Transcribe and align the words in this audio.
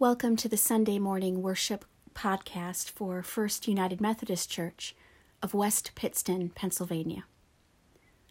Welcome 0.00 0.36
to 0.36 0.48
the 0.48 0.56
Sunday 0.56 1.00
morning 1.00 1.42
worship 1.42 1.84
podcast 2.14 2.88
for 2.88 3.20
First 3.20 3.66
United 3.66 4.00
Methodist 4.00 4.48
Church 4.48 4.94
of 5.42 5.54
West 5.54 5.90
Pittston, 5.96 6.50
Pennsylvania. 6.50 7.24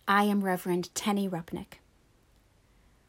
I 0.08 0.24
am 0.24 0.46
Reverend 0.46 0.96
Tenny 0.96 1.28
Rupnick. 1.28 1.82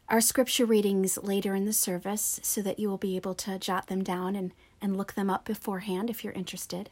Our 0.08 0.20
scripture 0.20 0.66
readings 0.66 1.16
later 1.22 1.54
in 1.54 1.66
the 1.66 1.72
service, 1.72 2.40
so 2.42 2.60
that 2.62 2.80
you 2.80 2.88
will 2.88 2.98
be 2.98 3.14
able 3.14 3.36
to 3.36 3.60
jot 3.60 3.86
them 3.86 4.02
down 4.02 4.34
and, 4.34 4.52
and 4.82 4.96
look 4.96 5.12
them 5.14 5.30
up 5.30 5.44
beforehand 5.44 6.10
if 6.10 6.24
you're 6.24 6.32
interested, 6.32 6.90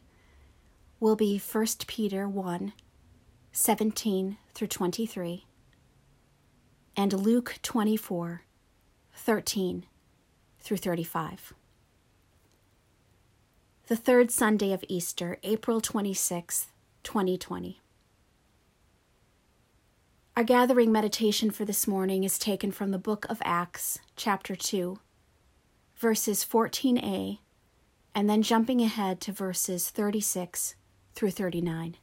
will 1.01 1.17
be 1.17 1.37
1 1.37 1.65
Peter 1.85 2.29
1 2.29 2.71
17 3.51 4.37
through 4.53 4.67
23 4.67 5.45
and 6.95 7.11
Luke 7.11 7.59
24 7.61 8.43
13 9.13 9.85
through 10.67 10.75
35. 10.75 11.53
The 13.87 13.95
third 13.95 14.31
Sunday 14.31 14.73
of 14.73 14.83
Easter, 14.89 15.37
April 15.41 15.79
26, 15.79 16.67
2020. 17.03 17.79
Our 20.35 20.43
gathering 20.43 20.91
meditation 20.91 21.51
for 21.51 21.63
this 21.63 21.87
morning 21.87 22.25
is 22.25 22.37
taken 22.37 22.73
from 22.73 22.91
the 22.91 22.97
book 22.97 23.25
of 23.29 23.41
Acts, 23.45 23.99
chapter 24.17 24.57
2, 24.57 24.99
verses 25.95 26.43
14a, 26.43 27.39
and 28.13 28.29
then 28.29 28.41
jumping 28.41 28.81
ahead 28.81 29.21
to 29.21 29.31
verses 29.31 29.89
36 29.89 30.75
through 31.15 31.31
39. 31.31 31.95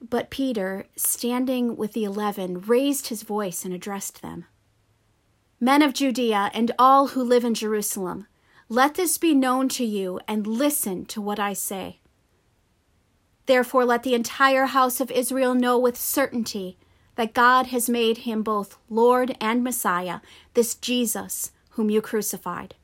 But 0.00 0.30
Peter, 0.30 0.86
standing 0.96 1.76
with 1.76 1.92
the 1.92 2.04
eleven, 2.04 2.62
raised 2.62 3.08
his 3.08 3.22
voice 3.22 3.66
and 3.66 3.74
addressed 3.74 4.22
them 4.22 4.46
Men 5.62 5.82
of 5.82 5.92
Judea 5.92 6.50
and 6.54 6.72
all 6.78 7.08
who 7.08 7.22
live 7.22 7.44
in 7.44 7.52
Jerusalem, 7.52 8.26
let 8.70 8.94
this 8.94 9.18
be 9.18 9.34
known 9.34 9.68
to 9.70 9.84
you 9.84 10.18
and 10.26 10.46
listen 10.46 11.04
to 11.06 11.20
what 11.20 11.38
I 11.38 11.52
say. 11.52 12.00
Therefore, 13.44 13.84
let 13.84 14.02
the 14.02 14.14
entire 14.14 14.66
house 14.66 15.00
of 15.00 15.10
Israel 15.10 15.54
know 15.54 15.78
with 15.78 15.98
certainty 15.98 16.78
that 17.16 17.34
God 17.34 17.66
has 17.66 17.90
made 17.90 18.18
him 18.18 18.42
both 18.42 18.78
Lord 18.88 19.36
and 19.38 19.62
Messiah, 19.62 20.20
this 20.54 20.74
Jesus 20.74 21.52
whom 21.70 21.90
you 21.90 22.00
crucified. 22.00 22.74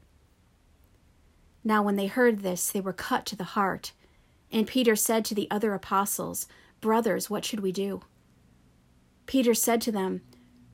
Now, 1.64 1.82
when 1.82 1.96
they 1.96 2.06
heard 2.06 2.40
this, 2.40 2.70
they 2.70 2.80
were 2.80 2.92
cut 2.92 3.24
to 3.26 3.36
the 3.36 3.44
heart. 3.44 3.92
And 4.52 4.66
Peter 4.66 4.96
said 4.96 5.24
to 5.26 5.34
the 5.34 5.50
other 5.50 5.72
apostles, 5.72 6.46
Brothers, 6.80 7.30
what 7.30 7.44
should 7.44 7.60
we 7.60 7.72
do? 7.72 8.02
Peter 9.24 9.54
said 9.54 9.80
to 9.82 9.92
them, 9.92 10.20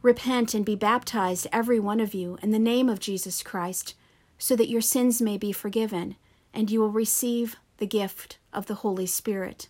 Repent 0.02 0.52
and 0.52 0.64
be 0.64 0.74
baptized, 0.74 1.46
every 1.52 1.78
one 1.78 2.00
of 2.00 2.12
you, 2.12 2.36
in 2.42 2.50
the 2.50 2.58
name 2.58 2.88
of 2.88 2.98
Jesus 2.98 3.42
Christ, 3.42 3.94
so 4.36 4.56
that 4.56 4.68
your 4.68 4.80
sins 4.80 5.22
may 5.22 5.38
be 5.38 5.52
forgiven, 5.52 6.16
and 6.52 6.70
you 6.70 6.80
will 6.80 6.90
receive 6.90 7.56
the 7.78 7.86
gift 7.86 8.38
of 8.52 8.66
the 8.66 8.74
Holy 8.74 9.06
Spirit. 9.06 9.68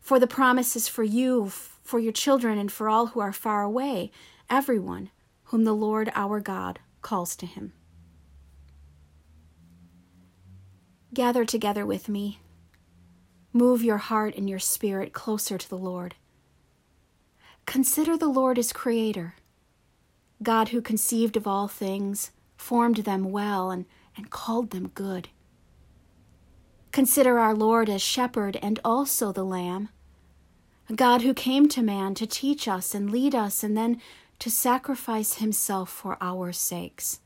For 0.00 0.18
the 0.18 0.26
promise 0.26 0.74
is 0.74 0.88
for 0.88 1.04
you, 1.04 1.48
for 1.48 2.00
your 2.00 2.12
children, 2.12 2.58
and 2.58 2.70
for 2.70 2.88
all 2.88 3.06
who 3.06 3.20
are 3.20 3.32
far 3.32 3.62
away, 3.62 4.10
everyone 4.50 5.10
whom 5.44 5.62
the 5.62 5.72
Lord 5.72 6.10
our 6.16 6.40
God 6.40 6.80
calls 7.00 7.36
to 7.36 7.46
him. 7.46 7.72
Gather 11.14 11.44
together 11.44 11.86
with 11.86 12.08
me. 12.08 12.40
Move 13.52 13.84
your 13.84 13.98
heart 13.98 14.34
and 14.34 14.48
your 14.48 14.58
spirit 14.58 15.12
closer 15.12 15.58
to 15.58 15.68
the 15.68 15.78
Lord. 15.78 16.16
Consider 17.66 18.16
the 18.16 18.28
Lord 18.28 18.58
as 18.58 18.72
Creator, 18.72 19.34
God 20.42 20.68
who 20.68 20.82
conceived 20.82 21.36
of 21.36 21.46
all 21.46 21.68
things, 21.68 22.32
formed 22.56 22.98
them 22.98 23.30
well, 23.30 23.70
and, 23.70 23.86
and 24.16 24.30
called 24.30 24.70
them 24.70 24.88
good. 24.88 25.28
Consider 26.90 27.38
our 27.38 27.54
Lord 27.54 27.88
as 27.88 28.02
Shepherd 28.02 28.58
and 28.62 28.78
also 28.84 29.32
the 29.32 29.44
Lamb, 29.44 29.88
God 30.94 31.22
who 31.22 31.32
came 31.32 31.68
to 31.70 31.82
man 31.82 32.14
to 32.14 32.26
teach 32.26 32.68
us 32.68 32.94
and 32.94 33.10
lead 33.10 33.34
us, 33.34 33.64
and 33.64 33.76
then 33.76 34.00
to 34.38 34.50
sacrifice 34.50 35.34
Himself 35.34 35.88
for 35.88 36.18
our 36.20 36.52
sakes. 36.52 37.20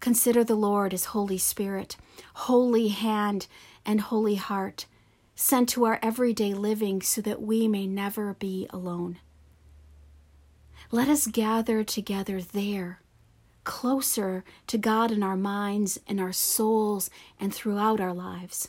Consider 0.00 0.42
the 0.42 0.56
Lord 0.56 0.92
as 0.92 1.06
Holy 1.06 1.38
Spirit, 1.38 1.96
Holy 2.34 2.88
Hand, 2.88 3.46
and 3.86 4.00
Holy 4.00 4.34
Heart 4.34 4.86
sent 5.34 5.68
to 5.70 5.84
our 5.84 5.98
everyday 6.02 6.54
living 6.54 7.02
so 7.02 7.20
that 7.20 7.42
we 7.42 7.66
may 7.66 7.86
never 7.86 8.34
be 8.34 8.66
alone. 8.70 9.18
Let 10.90 11.08
us 11.08 11.26
gather 11.26 11.82
together 11.82 12.40
there, 12.40 13.00
closer 13.64 14.44
to 14.68 14.78
God 14.78 15.10
in 15.10 15.22
our 15.22 15.36
minds, 15.36 15.98
in 16.06 16.20
our 16.20 16.32
souls, 16.32 17.10
and 17.40 17.52
throughout 17.52 18.00
our 18.00 18.14
lives. 18.14 18.68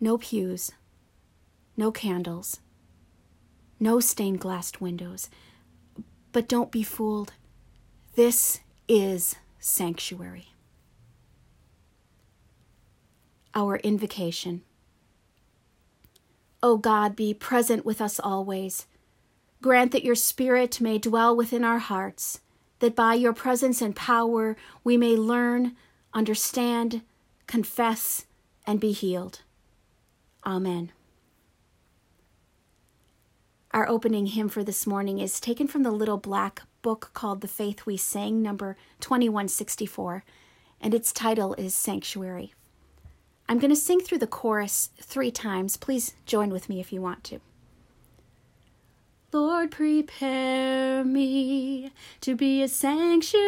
No 0.00 0.16
pews, 0.16 0.70
no 1.76 1.92
candles, 1.92 2.60
no 3.78 4.00
stained 4.00 4.40
glass 4.40 4.72
windows. 4.80 5.28
But 6.32 6.48
don't 6.48 6.70
be 6.70 6.82
fooled. 6.82 7.32
This 8.14 8.60
is 8.88 9.36
sanctuary. 9.58 10.48
Our 13.54 13.76
invocation. 13.78 14.62
O 16.62 16.76
God, 16.76 17.16
be 17.16 17.32
present 17.32 17.86
with 17.86 18.00
us 18.00 18.20
always. 18.20 18.86
Grant 19.62 19.92
that 19.92 20.04
your 20.04 20.14
Spirit 20.14 20.80
may 20.80 20.98
dwell 20.98 21.34
within 21.34 21.64
our 21.64 21.78
hearts, 21.78 22.40
that 22.80 22.96
by 22.96 23.14
your 23.14 23.32
presence 23.32 23.80
and 23.80 23.96
power 23.96 24.56
we 24.84 24.96
may 24.96 25.16
learn, 25.16 25.76
understand, 26.12 27.02
confess, 27.46 28.26
and 28.66 28.80
be 28.80 28.92
healed. 28.92 29.42
Amen. 30.44 30.92
Our 33.72 33.88
opening 33.88 34.26
hymn 34.26 34.48
for 34.48 34.64
this 34.64 34.86
morning 34.86 35.18
is 35.18 35.40
taken 35.40 35.68
from 35.68 35.82
the 35.82 35.92
little 35.92 36.18
black 36.18 36.62
book 36.82 37.10
called 37.14 37.40
The 37.40 37.48
Faith 37.48 37.86
We 37.86 37.96
Sing, 37.96 38.42
number 38.42 38.76
2164, 39.00 40.24
and 40.80 40.92
its 40.92 41.12
title 41.12 41.54
is 41.54 41.74
Sanctuary. 41.74 42.52
I'm 43.50 43.58
going 43.58 43.70
to 43.70 43.76
sing 43.76 43.98
through 43.98 44.18
the 44.18 44.28
chorus 44.28 44.90
three 45.00 45.32
times. 45.32 45.76
Please 45.76 46.14
join 46.24 46.50
with 46.50 46.68
me 46.68 46.78
if 46.78 46.92
you 46.92 47.02
want 47.02 47.24
to. 47.24 47.40
Lord, 49.32 49.72
prepare 49.72 51.02
me 51.02 51.90
to 52.20 52.36
be 52.36 52.62
a 52.62 52.68
sanctuary, 52.68 53.40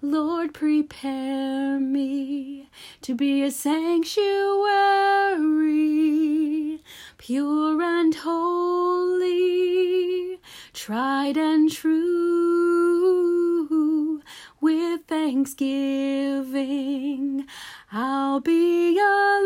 Lord, 0.00 0.54
prepare 0.54 1.80
me 1.80 2.68
to 3.02 3.16
be 3.16 3.42
a 3.42 3.50
sanctuary, 3.50 4.20
pure 7.18 7.82
and 7.82 8.14
holy, 8.14 9.28
tried 10.72 11.36
and 11.36 11.68
true. 11.72 11.98
With 14.60 15.00
thanksgiving, 15.08 17.44
I'll 17.90 18.38
be 18.38 19.00
a 19.00 19.40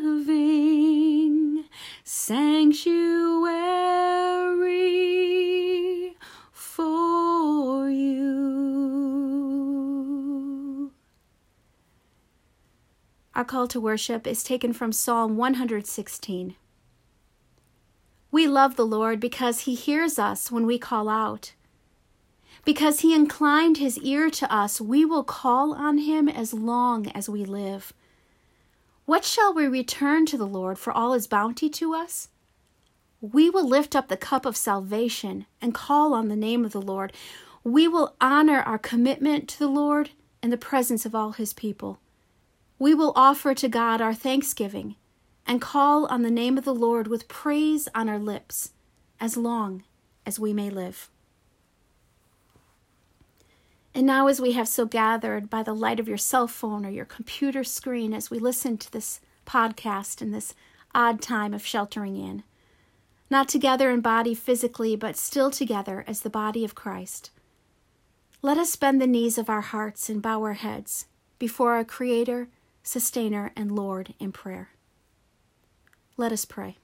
living 0.00 1.64
sanctuary 2.04 2.96
for 6.52 7.90
you. 7.90 8.97
Our 13.38 13.44
call 13.44 13.68
to 13.68 13.80
worship 13.80 14.26
is 14.26 14.42
taken 14.42 14.72
from 14.72 14.90
Psalm 14.90 15.36
116. 15.36 16.56
We 18.32 18.48
love 18.48 18.74
the 18.74 18.84
Lord 18.84 19.20
because 19.20 19.60
he 19.60 19.76
hears 19.76 20.18
us 20.18 20.50
when 20.50 20.66
we 20.66 20.76
call 20.76 21.08
out. 21.08 21.52
Because 22.64 22.98
he 22.98 23.14
inclined 23.14 23.76
his 23.76 23.96
ear 24.00 24.28
to 24.28 24.52
us, 24.52 24.80
we 24.80 25.04
will 25.04 25.22
call 25.22 25.72
on 25.72 25.98
him 25.98 26.28
as 26.28 26.52
long 26.52 27.12
as 27.12 27.28
we 27.28 27.44
live. 27.44 27.92
What 29.04 29.24
shall 29.24 29.54
we 29.54 29.68
return 29.68 30.26
to 30.26 30.36
the 30.36 30.44
Lord 30.44 30.76
for 30.76 30.92
all 30.92 31.12
his 31.12 31.28
bounty 31.28 31.68
to 31.70 31.94
us? 31.94 32.30
We 33.20 33.48
will 33.50 33.68
lift 33.68 33.94
up 33.94 34.08
the 34.08 34.16
cup 34.16 34.46
of 34.46 34.56
salvation 34.56 35.46
and 35.62 35.72
call 35.72 36.12
on 36.12 36.26
the 36.26 36.34
name 36.34 36.64
of 36.64 36.72
the 36.72 36.82
Lord. 36.82 37.12
We 37.62 37.86
will 37.86 38.16
honor 38.20 38.62
our 38.62 38.78
commitment 38.78 39.48
to 39.50 39.60
the 39.60 39.68
Lord 39.68 40.10
in 40.42 40.50
the 40.50 40.56
presence 40.56 41.06
of 41.06 41.14
all 41.14 41.30
his 41.30 41.52
people. 41.52 42.00
We 42.78 42.94
will 42.94 43.12
offer 43.16 43.54
to 43.54 43.68
God 43.68 44.00
our 44.00 44.14
thanksgiving 44.14 44.96
and 45.46 45.60
call 45.60 46.06
on 46.06 46.22
the 46.22 46.30
name 46.30 46.56
of 46.56 46.64
the 46.64 46.74
Lord 46.74 47.08
with 47.08 47.26
praise 47.26 47.88
on 47.94 48.08
our 48.08 48.18
lips 48.18 48.72
as 49.20 49.36
long 49.36 49.82
as 50.24 50.38
we 50.38 50.52
may 50.52 50.70
live. 50.70 51.10
And 53.94 54.06
now, 54.06 54.28
as 54.28 54.40
we 54.40 54.52
have 54.52 54.68
so 54.68 54.86
gathered 54.86 55.50
by 55.50 55.64
the 55.64 55.74
light 55.74 55.98
of 55.98 56.06
your 56.06 56.18
cell 56.18 56.46
phone 56.46 56.86
or 56.86 56.90
your 56.90 57.04
computer 57.04 57.64
screen 57.64 58.14
as 58.14 58.30
we 58.30 58.38
listen 58.38 58.78
to 58.78 58.92
this 58.92 59.20
podcast 59.44 60.22
in 60.22 60.30
this 60.30 60.54
odd 60.94 61.20
time 61.20 61.52
of 61.52 61.66
sheltering 61.66 62.16
in, 62.16 62.44
not 63.28 63.48
together 63.48 63.90
in 63.90 64.00
body 64.00 64.34
physically, 64.34 64.94
but 64.94 65.16
still 65.16 65.50
together 65.50 66.04
as 66.06 66.20
the 66.20 66.30
body 66.30 66.64
of 66.64 66.76
Christ. 66.76 67.30
Let 68.40 68.56
us 68.56 68.76
bend 68.76 69.00
the 69.00 69.06
knees 69.06 69.36
of 69.36 69.50
our 69.50 69.62
hearts 69.62 70.08
and 70.08 70.22
bow 70.22 70.42
our 70.42 70.52
heads 70.52 71.06
before 71.38 71.72
our 71.72 71.84
Creator, 71.84 72.48
Sustainer, 72.82 73.52
and 73.56 73.72
Lord 73.72 74.14
in 74.18 74.32
prayer. 74.32 74.70
Let 76.16 76.32
us 76.32 76.44
pray. 76.44 76.76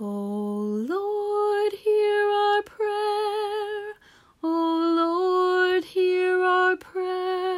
O 0.00 0.04
Lord, 0.04 1.72
hear 1.72 2.30
our 2.30 2.62
prayer. 2.62 3.94
O 4.42 4.94
Lord, 4.96 5.84
hear 5.84 6.42
our 6.42 6.76
prayer. 6.76 7.57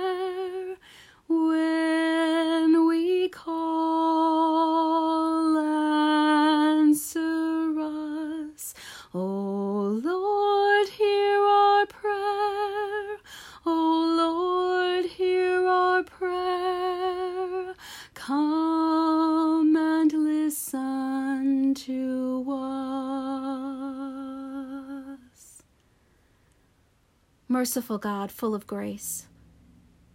Merciful 27.60 27.98
God, 27.98 28.32
full 28.32 28.54
of 28.54 28.66
grace, 28.66 29.26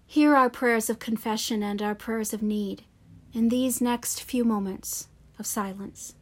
hear 0.08 0.36
our 0.36 0.50
prayers 0.50 0.90
of 0.90 0.98
confession 0.98 1.62
and 1.62 1.80
our 1.80 1.94
prayers 1.94 2.34
of 2.34 2.42
need 2.42 2.86
in 3.34 3.50
these 3.50 3.80
next 3.80 4.24
few 4.24 4.44
moments 4.44 5.10
of 5.38 5.46
silence. 5.46 6.16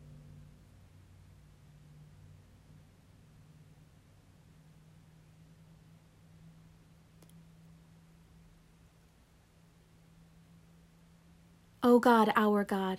O 11.81 11.99
God, 11.99 12.33
our 12.35 12.65
God, 12.65 12.97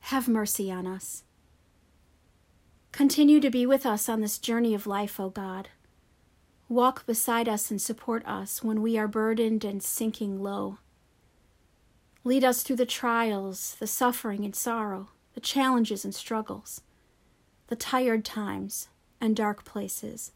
have 0.00 0.26
mercy 0.26 0.72
on 0.72 0.86
us. 0.86 1.24
Continue 2.92 3.40
to 3.40 3.50
be 3.50 3.66
with 3.66 3.84
us 3.84 4.08
on 4.08 4.22
this 4.22 4.38
journey 4.38 4.72
of 4.72 4.86
life, 4.86 5.20
O 5.20 5.28
God. 5.28 5.68
Walk 6.72 7.04
beside 7.04 7.50
us 7.50 7.70
and 7.70 7.82
support 7.82 8.24
us 8.24 8.62
when 8.62 8.80
we 8.80 8.96
are 8.96 9.06
burdened 9.06 9.62
and 9.62 9.82
sinking 9.82 10.42
low. 10.42 10.78
Lead 12.24 12.44
us 12.44 12.62
through 12.62 12.76
the 12.76 12.86
trials, 12.86 13.76
the 13.78 13.86
suffering 13.86 14.42
and 14.42 14.56
sorrow, 14.56 15.10
the 15.34 15.40
challenges 15.40 16.02
and 16.02 16.14
struggles, 16.14 16.80
the 17.66 17.76
tired 17.76 18.24
times 18.24 18.88
and 19.20 19.36
dark 19.36 19.66
places. 19.66 20.32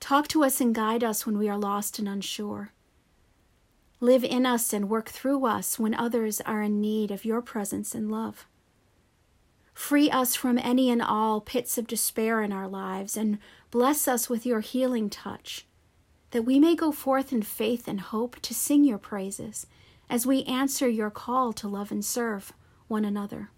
Talk 0.00 0.26
to 0.26 0.42
us 0.42 0.60
and 0.60 0.74
guide 0.74 1.04
us 1.04 1.24
when 1.24 1.38
we 1.38 1.48
are 1.48 1.56
lost 1.56 2.00
and 2.00 2.08
unsure. 2.08 2.72
Live 4.00 4.24
in 4.24 4.44
us 4.44 4.72
and 4.72 4.90
work 4.90 5.08
through 5.08 5.46
us 5.46 5.78
when 5.78 5.94
others 5.94 6.40
are 6.40 6.62
in 6.62 6.80
need 6.80 7.12
of 7.12 7.24
your 7.24 7.40
presence 7.40 7.94
and 7.94 8.10
love. 8.10 8.44
Free 9.74 10.08
us 10.08 10.34
from 10.34 10.56
any 10.58 10.88
and 10.88 11.02
all 11.02 11.40
pits 11.40 11.76
of 11.76 11.86
despair 11.86 12.40
in 12.40 12.52
our 12.52 12.68
lives 12.68 13.16
and 13.16 13.38
bless 13.70 14.08
us 14.08 14.30
with 14.30 14.46
your 14.46 14.60
healing 14.60 15.10
touch, 15.10 15.66
that 16.30 16.44
we 16.44 16.58
may 16.58 16.74
go 16.74 16.92
forth 16.92 17.32
in 17.32 17.42
faith 17.42 17.86
and 17.86 18.00
hope 18.00 18.40
to 18.40 18.54
sing 18.54 18.84
your 18.84 18.98
praises 18.98 19.66
as 20.08 20.26
we 20.26 20.44
answer 20.44 20.88
your 20.88 21.10
call 21.10 21.52
to 21.52 21.68
love 21.68 21.90
and 21.90 22.04
serve 22.04 22.52
one 22.88 23.04
another. 23.04 23.50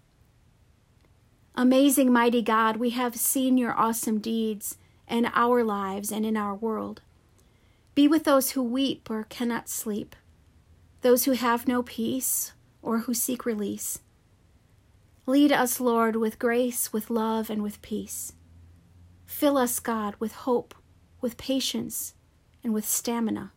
Amazing, 1.55 2.11
mighty 2.11 2.41
God, 2.41 2.77
we 2.77 2.91
have 2.91 3.15
seen 3.15 3.57
your 3.57 3.73
awesome 3.77 4.19
deeds 4.19 4.77
in 5.07 5.29
our 5.33 5.63
lives 5.63 6.11
and 6.11 6.25
in 6.25 6.35
our 6.35 6.53
world. 6.53 7.01
Be 7.95 8.07
with 8.07 8.25
those 8.25 8.51
who 8.51 8.61
weep 8.61 9.09
or 9.09 9.23
cannot 9.23 9.69
sleep 9.69 10.15
those 11.01 11.25
who 11.25 11.31
have 11.33 11.67
no 11.67 11.83
peace 11.83 12.53
or 12.81 12.99
who 12.99 13.13
seek 13.13 13.45
release. 13.45 13.99
Lead 15.29 15.51
us, 15.51 15.81
Lord, 15.81 16.15
with 16.15 16.39
grace, 16.39 16.93
with 16.93 17.09
love, 17.09 17.49
and 17.49 17.61
with 17.61 17.81
peace. 17.81 18.31
Fill 19.25 19.57
us, 19.57 19.81
God, 19.81 20.15
with 20.19 20.31
hope, 20.31 20.73
with 21.19 21.35
patience, 21.35 22.13
and 22.63 22.73
with 22.73 22.87
stamina. 22.87 23.51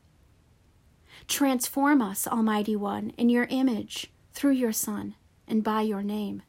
Transform 1.28 2.02
us, 2.02 2.26
Almighty 2.26 2.75
One, 2.75 3.12
in 3.17 3.28
your 3.28 3.46
image 3.50 4.11
through 4.32 4.55
your 4.55 4.72
Son 4.72 5.14
and 5.46 5.62
by 5.62 5.82
your 5.82 6.02
name. 6.02 6.43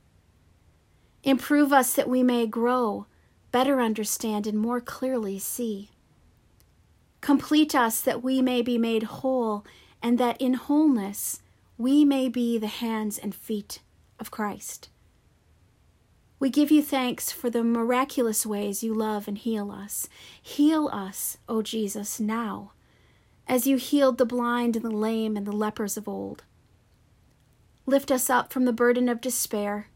Improve 1.23 1.71
us 1.71 1.93
that 1.93 2.09
we 2.09 2.23
may 2.23 2.47
grow, 2.47 3.05
better 3.51 3.79
understand, 3.79 4.47
and 4.47 4.57
more 4.57 4.81
clearly 4.81 5.37
see. 5.37 5.91
Complete 7.21 7.75
us 7.75 8.01
that 8.01 8.23
we 8.23 8.41
may 8.41 8.63
be 8.63 8.79
made 8.79 9.03
whole 9.03 9.63
and 10.01 10.17
that 10.17 10.41
in 10.41 10.55
wholeness 10.55 11.43
we 11.77 12.03
may 12.03 12.27
be 12.27 12.57
the 12.57 12.65
hands 12.65 13.19
and 13.19 13.35
feet 13.35 13.81
of 14.19 14.31
Christ. 14.31 14.89
We 16.41 16.49
give 16.49 16.71
you 16.71 16.81
thanks 16.81 17.31
for 17.31 17.51
the 17.51 17.63
miraculous 17.63 18.47
ways 18.47 18.81
you 18.81 18.95
love 18.95 19.27
and 19.27 19.37
heal 19.37 19.71
us. 19.71 20.09
Heal 20.41 20.89
us, 20.91 21.37
O 21.47 21.61
Jesus, 21.61 22.19
now, 22.19 22.71
as 23.47 23.67
you 23.67 23.77
healed 23.77 24.17
the 24.17 24.25
blind 24.25 24.75
and 24.75 24.83
the 24.83 24.89
lame 24.89 25.37
and 25.37 25.45
the 25.45 25.51
lepers 25.51 25.97
of 25.97 26.07
old. 26.07 26.43
Lift 27.85 28.09
us 28.09 28.27
up 28.27 28.51
from 28.51 28.65
the 28.65 28.73
burden 28.73 29.07
of 29.07 29.21
despair, 29.21 29.89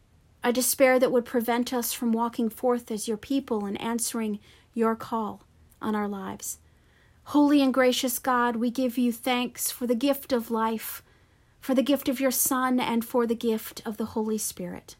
a 0.43 0.53
despair 0.53 0.99
that 0.99 1.11
would 1.11 1.25
prevent 1.25 1.73
us 1.73 1.93
from 1.93 2.11
walking 2.11 2.51
forth 2.51 2.91
as 2.91 3.07
your 3.07 3.17
people 3.17 3.65
and 3.65 3.81
answering 3.81 4.37
your 4.71 4.95
call 4.95 5.41
on 5.81 5.95
our 5.95 6.07
lives. 6.07 6.59
Holy 7.23 7.59
and 7.59 7.73
gracious 7.73 8.19
God, 8.19 8.57
we 8.57 8.69
give 8.69 8.99
you 8.99 9.11
thanks 9.11 9.71
for 9.71 9.87
the 9.87 9.95
gift 9.95 10.31
of 10.31 10.51
life, 10.51 11.01
for 11.59 11.73
the 11.73 11.81
gift 11.81 12.07
of 12.07 12.19
your 12.19 12.29
Son, 12.29 12.79
and 12.79 13.03
for 13.03 13.25
the 13.25 13.33
gift 13.33 13.81
of 13.83 13.97
the 13.97 14.05
Holy 14.05 14.37
Spirit. 14.37 14.95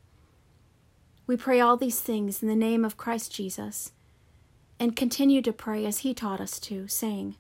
We 1.28 1.38
pray 1.38 1.60
all 1.60 1.78
these 1.78 2.00
things 2.02 2.42
in 2.42 2.48
the 2.48 2.56
name 2.56 2.86
of 2.86 2.98
Christ 2.98 3.34
Jesus, 3.34 3.92
and 4.80 4.96
continue 4.96 5.42
to 5.42 5.54
pray 5.54 5.86
as 5.86 6.00
he 6.00 6.14
taught 6.14 6.40
us 6.42 6.60
to, 6.62 6.88
saying, 6.88 7.36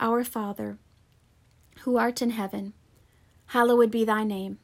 Our 0.00 0.24
Father, 0.24 0.78
who 1.80 1.96
art 1.96 2.22
in 2.22 2.30
heaven, 2.30 2.72
hallowed 3.46 3.90
be 3.90 4.04
thy 4.04 4.24
name. 4.24 4.58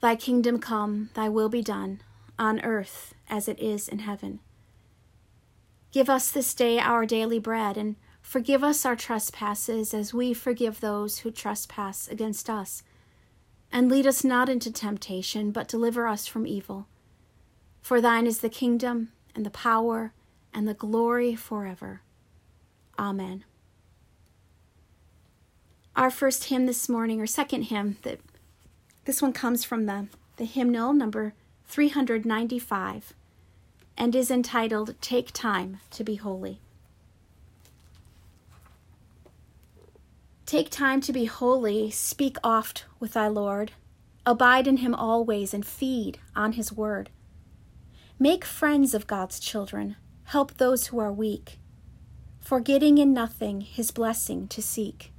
Thy 0.00 0.16
kingdom 0.16 0.58
come, 0.58 1.10
thy 1.14 1.28
will 1.28 1.48
be 1.48 1.62
done, 1.62 2.00
on 2.38 2.60
earth 2.62 3.14
as 3.28 3.48
it 3.48 3.60
is 3.60 3.88
in 3.88 4.00
heaven. 4.00 4.40
Give 5.92 6.08
us 6.08 6.30
this 6.30 6.54
day 6.54 6.78
our 6.78 7.04
daily 7.04 7.38
bread, 7.38 7.76
and 7.76 7.96
Forgive 8.30 8.62
us 8.62 8.84
our 8.84 8.96
trespasses 8.96 9.92
as 9.92 10.14
we 10.14 10.32
forgive 10.32 10.80
those 10.80 11.18
who 11.18 11.30
trespass 11.30 12.06
against 12.08 12.48
us. 12.48 12.82
And 13.72 13.90
lead 13.90 14.06
us 14.06 14.24
not 14.24 14.48
into 14.48 14.72
temptation, 14.72 15.50
but 15.50 15.68
deliver 15.68 16.06
us 16.06 16.26
from 16.26 16.46
evil. 16.46 16.86
For 17.82 18.00
thine 18.00 18.26
is 18.26 18.40
the 18.40 18.48
kingdom, 18.48 19.10
and 19.34 19.44
the 19.44 19.50
power, 19.50 20.12
and 20.52 20.66
the 20.68 20.74
glory 20.74 21.34
forever. 21.34 22.02
Amen. 22.98 23.44
Our 25.96 26.10
first 26.10 26.44
hymn 26.44 26.66
this 26.66 26.88
morning, 26.88 27.20
or 27.20 27.26
second 27.26 27.64
hymn, 27.64 27.96
that 28.02 28.20
this 29.04 29.20
one 29.20 29.32
comes 29.32 29.64
from 29.64 29.86
the, 29.86 30.08
the 30.36 30.44
hymnal 30.44 30.92
number 30.92 31.34
395 31.66 33.14
and 33.96 34.14
is 34.14 34.30
entitled 34.30 34.94
Take 35.00 35.32
Time 35.32 35.78
to 35.90 36.04
Be 36.04 36.16
Holy. 36.16 36.60
Take 40.46 40.70
time 40.70 41.00
to 41.02 41.12
be 41.12 41.26
holy, 41.26 41.92
speak 41.92 42.36
oft 42.42 42.84
with 42.98 43.12
thy 43.12 43.28
Lord. 43.28 43.70
Abide 44.26 44.66
in 44.66 44.78
him 44.78 44.96
always 44.96 45.54
and 45.54 45.64
feed 45.64 46.18
on 46.34 46.54
his 46.54 46.72
word. 46.72 47.08
Make 48.22 48.44
friends 48.44 48.92
of 48.92 49.06
God's 49.06 49.40
children. 49.40 49.96
Help 50.24 50.58
those 50.58 50.88
who 50.88 50.98
are 50.98 51.10
weak. 51.10 51.58
Forgetting 52.38 52.98
in 52.98 53.14
nothing 53.14 53.62
his 53.62 53.90
blessing 53.90 54.46
to 54.48 54.60
seek. 54.60 55.14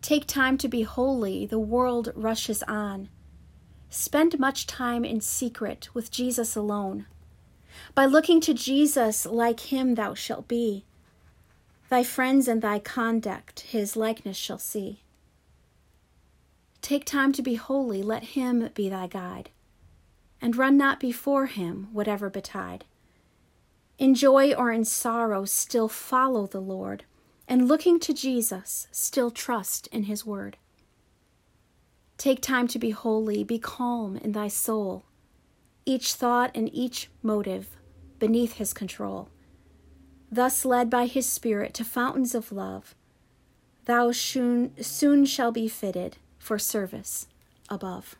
Take 0.00 0.26
time 0.26 0.56
to 0.56 0.68
be 0.68 0.84
holy, 0.84 1.44
the 1.44 1.58
world 1.58 2.14
rushes 2.16 2.62
on. 2.62 3.10
Spend 3.90 4.38
much 4.38 4.66
time 4.66 5.04
in 5.04 5.20
secret 5.20 5.90
with 5.92 6.10
Jesus 6.10 6.56
alone. 6.56 7.04
By 7.94 8.06
looking 8.06 8.40
to 8.40 8.54
Jesus, 8.54 9.26
like 9.26 9.60
him 9.60 9.96
thou 9.96 10.14
shalt 10.14 10.48
be. 10.48 10.86
Thy 11.90 12.04
friends 12.04 12.48
and 12.48 12.62
thy 12.62 12.78
conduct 12.78 13.60
his 13.60 13.96
likeness 13.96 14.38
shall 14.38 14.58
see. 14.58 15.02
Take 16.80 17.04
time 17.04 17.32
to 17.32 17.42
be 17.42 17.56
holy, 17.56 18.02
let 18.02 18.22
him 18.32 18.70
be 18.74 18.88
thy 18.88 19.06
guide. 19.08 19.50
And 20.40 20.56
run 20.56 20.76
not 20.76 21.00
before 21.00 21.46
him, 21.46 21.88
whatever 21.92 22.30
betide. 22.30 22.84
In 23.98 24.14
joy 24.14 24.54
or 24.54 24.72
in 24.72 24.84
sorrow, 24.86 25.44
still 25.44 25.88
follow 25.88 26.46
the 26.46 26.60
Lord, 26.60 27.04
and 27.46 27.68
looking 27.68 28.00
to 28.00 28.14
Jesus, 28.14 28.88
still 28.90 29.30
trust 29.30 29.86
in 29.88 30.04
his 30.04 30.24
word. 30.24 30.56
Take 32.16 32.40
time 32.40 32.68
to 32.68 32.78
be 32.78 32.90
holy, 32.90 33.44
be 33.44 33.58
calm 33.58 34.16
in 34.16 34.32
thy 34.32 34.48
soul, 34.48 35.04
each 35.84 36.14
thought 36.14 36.50
and 36.54 36.72
each 36.72 37.10
motive 37.22 37.68
beneath 38.18 38.54
his 38.54 38.72
control. 38.72 39.28
Thus 40.30 40.64
led 40.64 40.88
by 40.88 41.06
his 41.06 41.28
Spirit 41.28 41.74
to 41.74 41.84
fountains 41.84 42.34
of 42.34 42.52
love, 42.52 42.94
thou 43.86 44.12
soon, 44.12 44.72
soon 44.82 45.24
shall 45.24 45.50
be 45.50 45.66
fitted 45.66 46.18
for 46.38 46.58
service 46.58 47.26
above. 47.68 48.16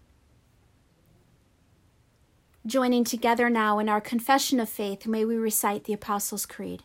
Joining 2.67 3.05
together 3.05 3.49
now 3.49 3.79
in 3.79 3.89
our 3.89 4.03
confession 4.03 4.61
of 4.61 4.69
faith, 4.69 5.07
may 5.07 5.25
we 5.25 5.37
recite 5.37 5.85
the 5.85 5.95
Apostles' 5.95 6.45
Creed. 6.45 6.83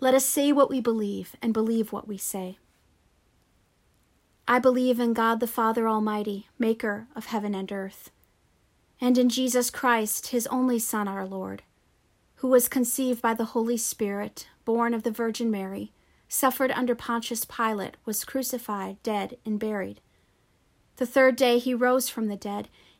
Let 0.00 0.12
us 0.12 0.26
say 0.26 0.52
what 0.52 0.68
we 0.68 0.82
believe 0.82 1.34
and 1.40 1.54
believe 1.54 1.92
what 1.92 2.06
we 2.06 2.18
say. 2.18 2.58
I 4.46 4.58
believe 4.58 5.00
in 5.00 5.14
God 5.14 5.40
the 5.40 5.46
Father 5.46 5.88
Almighty, 5.88 6.48
maker 6.58 7.08
of 7.16 7.26
heaven 7.26 7.54
and 7.54 7.72
earth, 7.72 8.10
and 9.00 9.16
in 9.16 9.30
Jesus 9.30 9.70
Christ, 9.70 10.28
his 10.28 10.46
only 10.48 10.78
Son, 10.78 11.08
our 11.08 11.26
Lord, 11.26 11.62
who 12.36 12.48
was 12.48 12.68
conceived 12.68 13.22
by 13.22 13.32
the 13.32 13.46
Holy 13.46 13.78
Spirit, 13.78 14.46
born 14.66 14.92
of 14.92 15.04
the 15.04 15.10
Virgin 15.10 15.50
Mary, 15.50 15.92
suffered 16.28 16.70
under 16.72 16.94
Pontius 16.94 17.46
Pilate, 17.46 17.96
was 18.04 18.26
crucified, 18.26 19.02
dead, 19.02 19.38
and 19.46 19.58
buried. 19.58 20.02
The 20.96 21.06
third 21.06 21.36
day 21.36 21.58
he 21.58 21.72
rose 21.72 22.10
from 22.10 22.26
the 22.26 22.36
dead. 22.36 22.68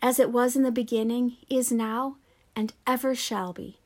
as 0.00 0.18
it 0.18 0.30
was 0.30 0.56
in 0.56 0.62
the 0.62 0.70
beginning, 0.70 1.36
is 1.48 1.72
now, 1.72 2.16
and 2.54 2.72
ever 2.86 3.14
shall 3.14 3.52
be, 3.52 3.78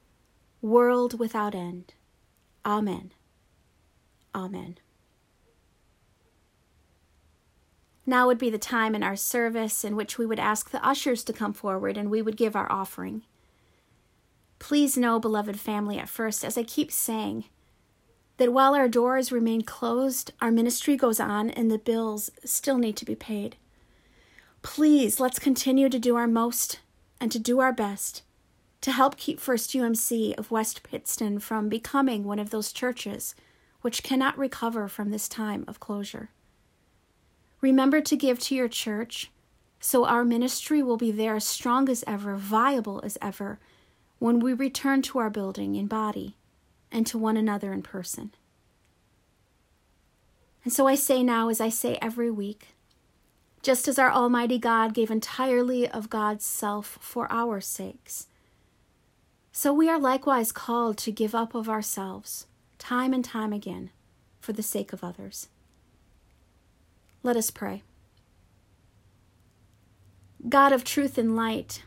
world 0.61 1.19
without 1.19 1.54
end. 1.54 1.95
Amen. 2.64 3.12
Amen. 4.35 4.78
Now 8.04 8.26
would 8.26 8.38
be 8.38 8.50
the 8.50 8.59
time 8.59 8.95
in 8.95 9.02
our 9.02 9.16
service 9.16 9.85
in 9.85 9.95
which 9.95 10.19
we 10.19 10.26
would 10.26 10.40
ask 10.40 10.71
the 10.71 10.85
ushers 10.85 11.23
to 11.25 11.33
come 11.33 11.52
forward 11.52 11.97
and 11.97 12.11
we 12.11 12.21
would 12.21 12.37
give 12.37 12.57
our 12.57 12.71
offering. 12.71 13.23
Please 14.59 14.97
know, 14.97 15.19
beloved 15.21 15.59
family, 15.59 15.99
at 15.99 16.09
first, 16.09 16.45
as 16.45 16.59
I 16.59 16.62
keep 16.62 16.90
saying, 16.90 17.45
that 18.38 18.52
while 18.52 18.75
our 18.75 18.88
doors 18.88 19.31
remain 19.31 19.62
closed, 19.62 20.33
our 20.40 20.50
ministry 20.50 20.97
goes 20.97 21.21
on 21.21 21.50
and 21.50 21.71
the 21.71 21.78
bills 21.78 22.31
still 22.45 22.78
need 22.78 22.97
to 22.97 23.04
be 23.04 23.14
paid. 23.14 23.57
Please, 24.62 25.19
let's 25.19 25.38
continue 25.38 25.88
to 25.88 25.99
do 25.99 26.16
our 26.16 26.28
most 26.28 26.81
and 27.21 27.31
to 27.33 27.38
do 27.38 27.61
our 27.61 27.73
best 27.73 28.23
to 28.81 28.92
help 28.92 29.16
keep 29.16 29.38
First 29.38 29.71
UMC 29.71 30.37
of 30.37 30.50
West 30.50 30.83
Pittston 30.83 31.38
from 31.38 31.69
becoming 31.69 32.25
one 32.25 32.38
of 32.38 32.50
those 32.50 32.73
churches 32.73 33.35
which 33.81 34.02
cannot 34.02 34.38
recover 34.38 34.88
from 34.88 35.11
this 35.11 35.28
time 35.28 35.64
of 35.69 35.81
closure. 35.81 36.31
Remember 37.61 38.00
to 38.00 38.16
give 38.16 38.38
to 38.40 38.54
your 38.54 38.69
church 38.69 39.31
so 39.81 40.04
our 40.04 40.25
ministry 40.25 40.83
will 40.83 40.97
be 40.97 41.11
there 41.11 41.37
as 41.37 41.45
strong 41.45 41.88
as 41.88 42.04
ever, 42.07 42.37
viable 42.37 43.00
as 43.04 43.19
ever, 43.21 43.59
when 44.21 44.38
we 44.38 44.52
return 44.52 45.02
to 45.02 45.19
our 45.19 45.31
building 45.31 45.75
in 45.75 45.87
body 45.87 46.37
and 46.92 47.07
to 47.07 47.19
one 47.19 47.37
another 47.37 47.73
in 47.73 47.83
person. 47.83 48.33
And 50.62 50.73
so 50.73 50.87
I 50.87 50.95
say 50.95 51.25
now, 51.25 51.49
as 51.49 51.61
I 51.61 51.69
say 51.69 51.99
every 52.00 52.31
week, 52.31 52.69
just 53.62 53.87
as 53.87 53.99
our 53.99 54.11
Almighty 54.11 54.59
God 54.59 54.92
gave 54.92 55.11
entirely 55.11 55.88
of 55.88 56.11
God's 56.11 56.45
self 56.45 56.99
for 57.00 57.31
our 57.31 57.61
sakes, 57.61 58.26
so 59.52 59.73
we 59.73 59.88
are 59.88 59.99
likewise 59.99 60.50
called 60.50 60.97
to 60.99 61.12
give 61.12 61.35
up 61.35 61.54
of 61.54 61.69
ourselves, 61.69 62.47
time 62.78 63.12
and 63.12 63.25
time 63.25 63.52
again, 63.52 63.90
for 64.40 64.52
the 64.52 64.62
sake 64.62 64.92
of 64.92 65.04
others. 65.04 65.49
Let 67.23 67.37
us 67.37 67.50
pray. 67.50 67.83
God 70.49 70.73
of 70.73 70.83
truth 70.83 71.19
and 71.19 71.37
light, 71.37 71.85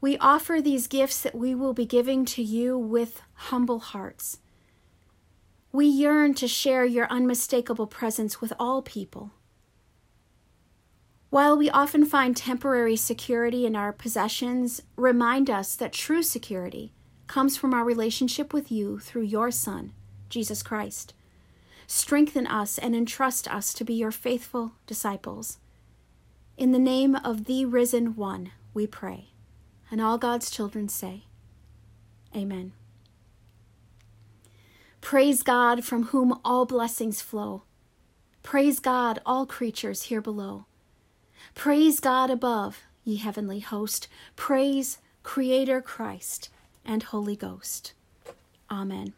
we 0.00 0.18
offer 0.18 0.60
these 0.60 0.88
gifts 0.88 1.20
that 1.20 1.34
we 1.34 1.54
will 1.54 1.72
be 1.72 1.86
giving 1.86 2.24
to 2.26 2.42
you 2.42 2.76
with 2.76 3.22
humble 3.34 3.78
hearts. 3.78 4.38
We 5.70 5.86
yearn 5.86 6.34
to 6.34 6.48
share 6.48 6.84
your 6.84 7.06
unmistakable 7.08 7.86
presence 7.86 8.40
with 8.40 8.52
all 8.58 8.82
people. 8.82 9.30
While 11.36 11.58
we 11.58 11.68
often 11.68 12.06
find 12.06 12.34
temporary 12.34 12.96
security 12.96 13.66
in 13.66 13.76
our 13.76 13.92
possessions, 13.92 14.80
remind 14.96 15.50
us 15.50 15.76
that 15.76 15.92
true 15.92 16.22
security 16.22 16.94
comes 17.26 17.58
from 17.58 17.74
our 17.74 17.84
relationship 17.84 18.54
with 18.54 18.72
you 18.72 18.98
through 19.00 19.24
your 19.24 19.50
Son, 19.50 19.92
Jesus 20.30 20.62
Christ. 20.62 21.12
Strengthen 21.86 22.46
us 22.46 22.78
and 22.78 22.96
entrust 22.96 23.46
us 23.52 23.74
to 23.74 23.84
be 23.84 23.92
your 23.92 24.12
faithful 24.12 24.76
disciples. 24.86 25.58
In 26.56 26.72
the 26.72 26.78
name 26.78 27.14
of 27.14 27.44
the 27.44 27.66
risen 27.66 28.16
one, 28.16 28.52
we 28.72 28.86
pray. 28.86 29.26
And 29.90 30.00
all 30.00 30.16
God's 30.16 30.50
children 30.50 30.88
say, 30.88 31.24
Amen. 32.34 32.72
Praise 35.02 35.42
God 35.42 35.84
from 35.84 36.04
whom 36.04 36.40
all 36.46 36.64
blessings 36.64 37.20
flow. 37.20 37.64
Praise 38.42 38.80
God, 38.80 39.20
all 39.26 39.44
creatures 39.44 40.04
here 40.04 40.22
below. 40.22 40.64
Praise 41.56 42.00
God 42.00 42.28
above, 42.28 42.82
ye 43.02 43.16
heavenly 43.16 43.60
host. 43.60 44.08
Praise 44.36 44.98
Creator 45.22 45.80
Christ 45.80 46.50
and 46.84 47.02
Holy 47.02 47.34
Ghost. 47.34 47.94
Amen. 48.70 49.14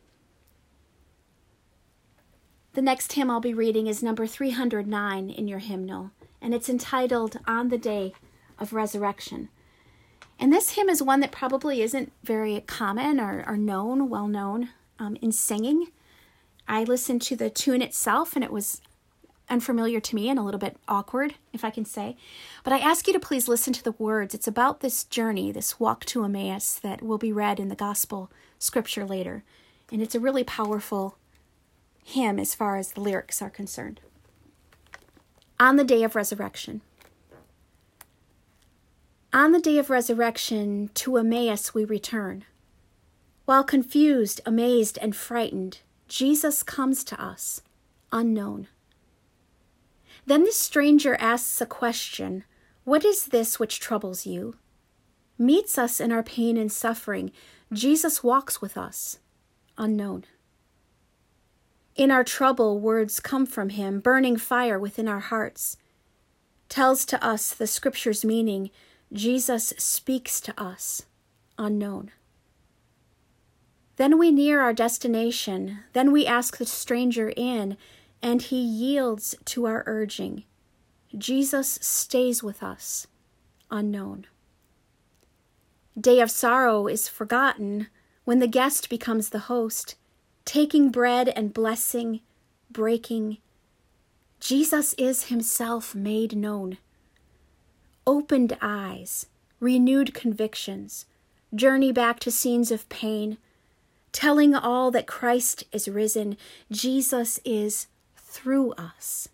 The 2.74 2.80
next 2.80 3.14
hymn 3.14 3.28
I'll 3.28 3.40
be 3.40 3.52
reading 3.52 3.88
is 3.88 4.04
number 4.04 4.24
309 4.24 5.30
in 5.30 5.48
your 5.48 5.58
hymnal, 5.58 6.12
and 6.40 6.54
it's 6.54 6.68
entitled 6.68 7.40
On 7.48 7.70
the 7.70 7.76
Day 7.76 8.12
of 8.56 8.72
Resurrection. 8.72 9.48
And 10.38 10.52
this 10.52 10.70
hymn 10.70 10.88
is 10.88 11.02
one 11.02 11.18
that 11.20 11.32
probably 11.32 11.82
isn't 11.82 12.12
very 12.22 12.60
common 12.60 13.18
or, 13.18 13.44
or 13.48 13.56
known, 13.56 14.08
well 14.08 14.28
known 14.28 14.68
um, 15.00 15.16
in 15.20 15.32
singing. 15.32 15.88
I 16.68 16.84
listened 16.84 17.20
to 17.22 17.36
the 17.36 17.50
tune 17.50 17.82
itself, 17.82 18.36
and 18.36 18.44
it 18.44 18.52
was 18.52 18.80
unfamiliar 19.50 20.00
to 20.00 20.14
me 20.14 20.28
and 20.28 20.38
a 20.38 20.42
little 20.42 20.58
bit 20.58 20.76
awkward, 20.88 21.34
if 21.52 21.64
I 21.64 21.70
can 21.70 21.84
say. 21.84 22.16
But 22.64 22.72
I 22.72 22.78
ask 22.78 23.06
you 23.06 23.12
to 23.12 23.20
please 23.20 23.48
listen 23.48 23.72
to 23.74 23.84
the 23.84 23.92
words. 23.92 24.34
It's 24.34 24.48
about 24.48 24.80
this 24.80 25.04
journey, 25.04 25.52
this 25.52 25.80
walk 25.80 26.04
to 26.06 26.24
Emmaus 26.24 26.74
that 26.74 27.02
will 27.02 27.18
be 27.18 27.32
read 27.32 27.58
in 27.58 27.68
the 27.68 27.74
gospel 27.74 28.30
scripture 28.58 29.04
later. 29.04 29.44
And 29.90 30.02
it's 30.02 30.14
a 30.14 30.20
really 30.20 30.44
powerful 30.44 31.16
hymn 32.04 32.38
as 32.38 32.54
far 32.54 32.76
as 32.76 32.92
the 32.92 33.00
lyrics 33.00 33.42
are 33.42 33.50
concerned. 33.50 34.00
On 35.60 35.76
the 35.76 35.84
day 35.84 36.02
of 36.02 36.14
resurrection. 36.14 36.80
On 39.32 39.52
the 39.52 39.60
day 39.60 39.78
of 39.78 39.90
resurrection, 39.90 40.90
to 40.94 41.16
Emmaus 41.18 41.74
we 41.74 41.84
return. 41.84 42.44
While 43.44 43.64
confused, 43.64 44.40
amazed, 44.46 44.98
and 45.00 45.14
frightened, 45.16 45.78
Jesus 46.06 46.62
comes 46.62 47.04
to 47.04 47.22
us, 47.22 47.60
unknown. 48.12 48.68
Then 50.28 50.44
the 50.44 50.52
stranger 50.52 51.16
asks 51.18 51.58
a 51.62 51.64
question 51.64 52.44
What 52.84 53.02
is 53.02 53.28
this 53.28 53.58
which 53.58 53.80
troubles 53.80 54.26
you? 54.26 54.56
Meets 55.38 55.78
us 55.78 56.00
in 56.00 56.12
our 56.12 56.22
pain 56.22 56.58
and 56.58 56.70
suffering. 56.70 57.32
Jesus 57.72 58.22
walks 58.22 58.60
with 58.60 58.76
us, 58.76 59.20
unknown. 59.78 60.26
In 61.96 62.10
our 62.10 62.24
trouble, 62.24 62.78
words 62.78 63.20
come 63.20 63.46
from 63.46 63.70
him, 63.70 64.00
burning 64.00 64.36
fire 64.36 64.78
within 64.78 65.08
our 65.08 65.20
hearts. 65.20 65.78
Tells 66.68 67.06
to 67.06 67.24
us 67.24 67.54
the 67.54 67.66
scripture's 67.66 68.22
meaning. 68.22 68.68
Jesus 69.10 69.72
speaks 69.78 70.42
to 70.42 70.62
us, 70.62 71.06
unknown. 71.56 72.10
Then 73.96 74.18
we 74.18 74.30
near 74.30 74.60
our 74.60 74.74
destination. 74.74 75.78
Then 75.94 76.12
we 76.12 76.26
ask 76.26 76.58
the 76.58 76.66
stranger 76.66 77.32
in, 77.34 77.78
and 78.22 78.42
he 78.42 78.60
yields 78.60 79.34
to 79.44 79.66
our 79.66 79.84
urging. 79.86 80.44
Jesus 81.16 81.78
stays 81.80 82.42
with 82.42 82.62
us, 82.62 83.06
unknown. 83.70 84.26
Day 85.98 86.20
of 86.20 86.30
sorrow 86.30 86.86
is 86.86 87.08
forgotten 87.08 87.88
when 88.24 88.38
the 88.38 88.46
guest 88.46 88.88
becomes 88.88 89.30
the 89.30 89.38
host, 89.40 89.96
taking 90.44 90.90
bread 90.90 91.28
and 91.30 91.54
blessing, 91.54 92.20
breaking. 92.70 93.38
Jesus 94.38 94.94
is 94.94 95.24
himself 95.24 95.94
made 95.94 96.36
known. 96.36 96.78
Opened 98.06 98.56
eyes, 98.60 99.26
renewed 99.60 100.14
convictions, 100.14 101.06
journey 101.54 101.90
back 101.90 102.20
to 102.20 102.30
scenes 102.30 102.70
of 102.70 102.88
pain, 102.88 103.38
telling 104.12 104.54
all 104.54 104.90
that 104.90 105.06
Christ 105.06 105.64
is 105.72 105.88
risen, 105.88 106.36
Jesus 106.70 107.40
is 107.44 107.86
through 108.38 108.70
us 108.74 109.28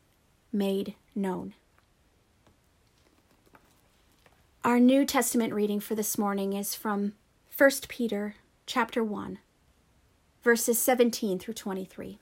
made 0.50 0.94
known. 1.14 1.52
Our 4.64 4.80
New 4.80 5.04
Testament 5.04 5.52
reading 5.52 5.78
for 5.78 5.94
this 5.94 6.16
morning 6.16 6.54
is 6.54 6.74
from 6.74 7.12
1 7.54 7.70
Peter 7.88 8.36
chapter 8.64 9.04
1 9.04 9.40
verses 10.42 10.78
17 10.78 11.38
through 11.38 11.52
23. 11.52 12.18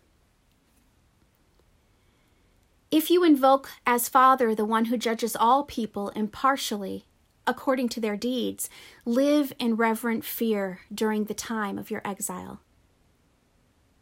If 2.91 3.11
you 3.11 3.23
invoke 3.23 3.71
as 3.87 4.09
Father 4.09 4.53
the 4.53 4.65
one 4.65 4.87
who 4.87 4.97
judges 4.97 5.37
all 5.37 5.63
people 5.63 6.09
impartially 6.17 7.05
according 7.47 7.91
to 7.91 8.01
their 8.01 8.17
deeds, 8.17 8.69
live 9.05 9.53
in 9.61 9.77
reverent 9.77 10.25
fear 10.25 10.81
during 10.93 11.27
the 11.27 11.35
time 11.35 11.79
of 11.79 11.93
your 11.93 12.03
exile. 12.05 12.59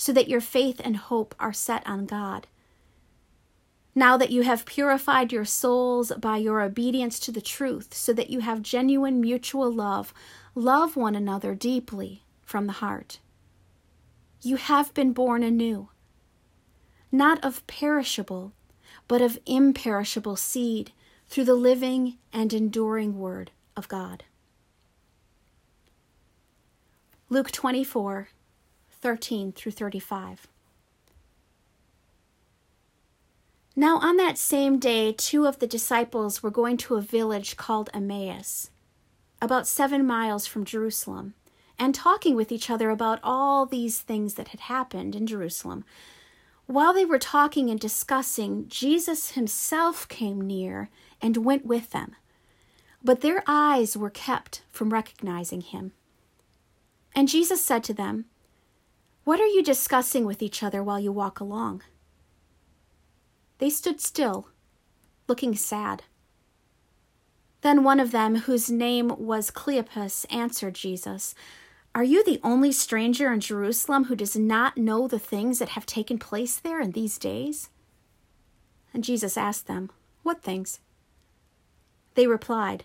so 0.00 0.12
that 0.12 0.28
your 0.28 0.40
faith 0.40 0.80
and 0.82 0.96
hope 0.96 1.34
are 1.38 1.52
set 1.52 1.86
on 1.86 2.06
God. 2.06 2.46
Now 3.94 4.16
that 4.16 4.30
you 4.30 4.42
have 4.42 4.64
purified 4.64 5.32
your 5.32 5.44
souls 5.44 6.10
by 6.18 6.38
your 6.38 6.62
obedience 6.62 7.18
to 7.20 7.32
the 7.32 7.42
truth, 7.42 7.92
so 7.92 8.12
that 8.14 8.30
you 8.30 8.40
have 8.40 8.62
genuine 8.62 9.20
mutual 9.20 9.70
love, 9.70 10.14
Love 10.54 10.96
one 10.96 11.14
another 11.14 11.54
deeply 11.54 12.24
from 12.42 12.66
the 12.66 12.74
heart. 12.74 13.20
You 14.42 14.56
have 14.56 14.92
been 14.94 15.12
born 15.12 15.44
anew, 15.44 15.90
not 17.12 17.42
of 17.44 17.64
perishable, 17.68 18.52
but 19.06 19.22
of 19.22 19.38
imperishable 19.46 20.34
seed 20.34 20.92
through 21.28 21.44
the 21.44 21.54
living 21.54 22.18
and 22.32 22.52
enduring 22.52 23.18
Word 23.18 23.52
of 23.76 23.86
God. 23.86 24.24
Luke 27.28 27.52
24 27.52 28.30
13 29.00 29.52
through 29.52 29.72
35. 29.72 30.46
Now, 33.76 33.98
on 33.98 34.16
that 34.16 34.36
same 34.36 34.78
day, 34.78 35.12
two 35.12 35.46
of 35.46 35.58
the 35.58 35.66
disciples 35.66 36.42
were 36.42 36.50
going 36.50 36.76
to 36.78 36.96
a 36.96 37.00
village 37.00 37.56
called 37.56 37.88
Emmaus 37.94 38.70
about 39.42 39.66
seven 39.66 40.06
miles 40.06 40.46
from 40.46 40.64
Jerusalem, 40.64 41.34
and 41.78 41.94
talking 41.94 42.36
with 42.36 42.52
each 42.52 42.68
other 42.68 42.90
about 42.90 43.20
all 43.22 43.64
these 43.64 44.00
things 44.00 44.34
that 44.34 44.48
had 44.48 44.60
happened 44.60 45.14
in 45.14 45.26
Jerusalem. 45.26 45.84
While 46.66 46.92
they 46.92 47.04
were 47.04 47.18
talking 47.18 47.70
and 47.70 47.80
discussing, 47.80 48.68
Jesus 48.68 49.32
himself 49.32 50.06
came 50.08 50.40
near 50.40 50.90
and 51.22 51.38
went 51.38 51.64
with 51.64 51.90
them. 51.90 52.14
But 53.02 53.22
their 53.22 53.42
eyes 53.46 53.96
were 53.96 54.10
kept 54.10 54.62
from 54.70 54.92
recognizing 54.92 55.62
him. 55.62 55.92
And 57.16 57.28
Jesus 57.28 57.64
said 57.64 57.82
to 57.84 57.94
them, 57.94 58.26
What 59.30 59.38
are 59.38 59.46
you 59.46 59.62
discussing 59.62 60.24
with 60.24 60.42
each 60.42 60.60
other 60.60 60.82
while 60.82 60.98
you 60.98 61.12
walk 61.12 61.38
along? 61.38 61.84
They 63.58 63.70
stood 63.70 64.00
still, 64.00 64.48
looking 65.28 65.54
sad. 65.54 66.02
Then 67.60 67.84
one 67.84 68.00
of 68.00 68.10
them, 68.10 68.34
whose 68.34 68.72
name 68.72 69.14
was 69.16 69.52
Cleopas, 69.52 70.26
answered 70.34 70.74
Jesus, 70.74 71.36
Are 71.94 72.02
you 72.02 72.24
the 72.24 72.40
only 72.42 72.72
stranger 72.72 73.32
in 73.32 73.38
Jerusalem 73.38 74.06
who 74.06 74.16
does 74.16 74.34
not 74.34 74.76
know 74.76 75.06
the 75.06 75.20
things 75.20 75.60
that 75.60 75.68
have 75.68 75.86
taken 75.86 76.18
place 76.18 76.56
there 76.56 76.80
in 76.80 76.90
these 76.90 77.16
days? 77.16 77.70
And 78.92 79.04
Jesus 79.04 79.36
asked 79.36 79.68
them, 79.68 79.92
What 80.24 80.42
things? 80.42 80.80
They 82.14 82.26
replied, 82.26 82.84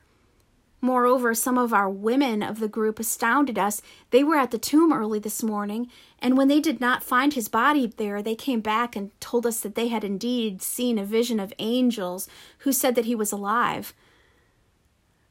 Moreover, 0.83 1.35
some 1.35 1.59
of 1.59 1.73
our 1.73 1.89
women 1.89 2.41
of 2.41 2.59
the 2.59 2.67
group 2.67 2.99
astounded 2.99 3.59
us. 3.59 3.83
They 4.09 4.23
were 4.23 4.35
at 4.35 4.49
the 4.49 4.57
tomb 4.57 4.91
early 4.91 5.19
this 5.19 5.43
morning, 5.43 5.91
and 6.17 6.35
when 6.35 6.47
they 6.47 6.59
did 6.59 6.81
not 6.81 7.03
find 7.03 7.33
his 7.33 7.47
body 7.47 7.85
there, 7.85 8.23
they 8.23 8.33
came 8.33 8.61
back 8.61 8.95
and 8.95 9.11
told 9.19 9.45
us 9.45 9.59
that 9.59 9.75
they 9.75 9.89
had 9.89 10.03
indeed 10.03 10.61
seen 10.63 10.97
a 10.97 11.05
vision 11.05 11.39
of 11.39 11.53
angels 11.59 12.27
who 12.59 12.73
said 12.73 12.95
that 12.95 13.05
he 13.05 13.13
was 13.13 13.31
alive. 13.31 13.93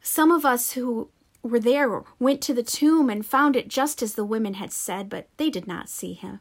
Some 0.01 0.31
of 0.31 0.45
us 0.45 0.73
who 0.73 1.09
were 1.43 1.61
there 1.61 2.05
went 2.21 2.41
to 2.43 2.55
the 2.55 2.63
tomb 2.63 3.11
and 3.11 3.27
found 3.27 3.57
it 3.57 3.67
just 3.67 4.03
as 4.03 4.15
the 4.15 4.25
women 4.25 4.55
had 4.55 4.73
said, 4.73 5.09
but 5.09 5.27
they 5.37 5.51
did 5.51 5.67
not 5.67 5.89
see 5.89 6.13
him. 6.13 6.41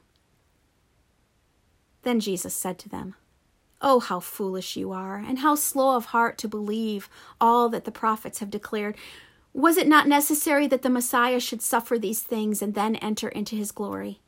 Then 2.03 2.19
Jesus 2.19 2.53
said 2.53 2.77
to 2.79 2.89
them, 2.89 3.15
Oh, 3.81 3.99
how 3.99 4.19
foolish 4.19 4.75
you 4.75 4.91
are, 4.91 5.17
and 5.17 5.39
how 5.39 5.55
slow 5.55 5.95
of 5.95 6.05
heart 6.05 6.37
to 6.39 6.47
believe 6.47 7.09
all 7.39 7.69
that 7.69 7.85
the 7.85 7.91
prophets 7.91 8.39
have 8.39 8.49
declared. 8.49 8.97
Was 9.53 9.77
it 9.77 9.87
not 9.87 10.07
necessary 10.07 10.67
that 10.67 10.81
the 10.81 10.89
Messiah 10.89 11.39
should 11.39 11.61
suffer 11.61 11.97
these 11.97 12.21
things 12.21 12.61
and 12.61 12.75
then 12.75 12.97
enter 12.97 13.29
into 13.29 13.55
his 13.55 13.71
glory? 13.71 14.19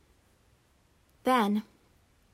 Then, 1.23 1.63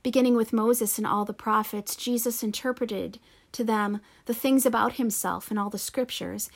beginning 0.03 0.35
with 0.35 0.53
Moses 0.53 0.97
and 0.97 1.05
all 1.05 1.25
the 1.25 1.33
prophets, 1.33 1.95
Jesus 1.95 2.43
interpreted 2.43 3.19
to 3.51 3.63
them 3.63 3.99
the 4.25 4.33
things 4.33 4.65
about 4.65 4.93
himself 4.93 5.51
in 5.51 5.57
all 5.57 5.69
the 5.69 5.77
scriptures. 5.77 6.49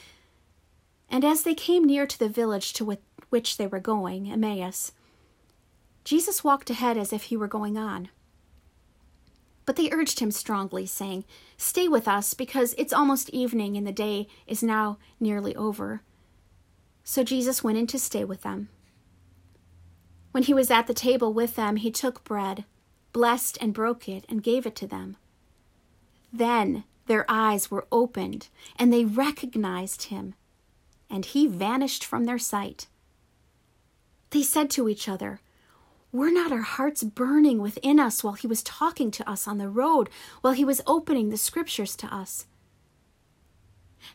And 1.10 1.26
as 1.26 1.44
they 1.44 1.56
came 1.56 1.84
near 1.84 2.08
to 2.08 2.20
the 2.20 2.30
village 2.30 2.72
to 2.74 2.98
which 3.30 3.58
they 3.58 3.68
were 3.68 3.80
going, 3.80 4.32
Emmaus, 4.32 4.94
Jesus 6.06 6.44
walked 6.44 6.70
ahead 6.70 6.98
as 6.98 7.12
if 7.12 7.24
he 7.24 7.36
were 7.36 7.48
going 7.48 7.78
on. 7.78 8.10
But 9.72 9.78
they 9.78 9.90
urged 9.90 10.20
him 10.20 10.32
strongly, 10.32 10.86
saying, 10.86 11.24
Stay 11.56 11.88
with 11.88 12.06
us, 12.06 12.34
because 12.34 12.76
it's 12.78 12.92
almost 12.92 13.30
evening 13.30 13.78
and 13.78 13.88
the 13.88 13.94
day 13.94 14.28
is 14.46 14.62
now 14.62 14.98
nearly 15.18 15.56
over. 15.56 16.02
So 17.06 17.24
Jesus 17.24 17.64
went 17.64 17.78
in 17.78 17.88
to 17.88 17.98
stay 17.98 18.26
with 18.26 18.42
them. 18.42 18.68
When 20.34 20.44
he 20.44 20.54
was 20.54 20.72
at 20.72 20.88
the 20.88 20.94
table 20.94 21.32
with 21.32 21.56
them, 21.56 21.78
he 21.78 21.90
took 21.90 22.26
bread, 22.26 22.66
blessed 23.14 23.60
and 23.62 23.74
broke 23.74 24.10
it, 24.10 24.26
and 24.28 24.44
gave 24.44 24.66
it 24.66 24.76
to 24.76 24.88
them. 24.88 25.16
Then 26.34 26.84
their 27.06 27.24
eyes 27.30 27.72
were 27.72 27.88
opened, 27.94 28.50
and 28.78 28.92
they 28.92 29.06
recognized 29.06 30.04
him, 30.08 30.34
and 31.10 31.24
he 31.24 31.48
vanished 31.48 32.04
from 32.04 32.26
their 32.26 32.40
sight. 32.40 32.88
They 34.32 34.44
said 34.44 34.70
to 34.72 34.90
each 34.90 35.08
other, 35.08 35.40
Were 36.12 36.32
not 36.32 36.52
our 36.52 36.62
hearts 36.62 37.04
burning 37.04 37.62
within 37.62 38.00
us 38.00 38.24
while 38.24 38.34
he 38.34 38.48
was 38.48 38.64
talking 38.64 39.12
to 39.12 39.30
us 39.30 39.48
on 39.48 39.58
the 39.58 39.70
road, 39.70 40.10
while 40.42 40.54
he 40.54 40.66
was 40.66 40.82
opening 40.86 41.30
the 41.30 41.38
scriptures 41.38 41.96
to 41.98 42.14
us? 42.14 42.48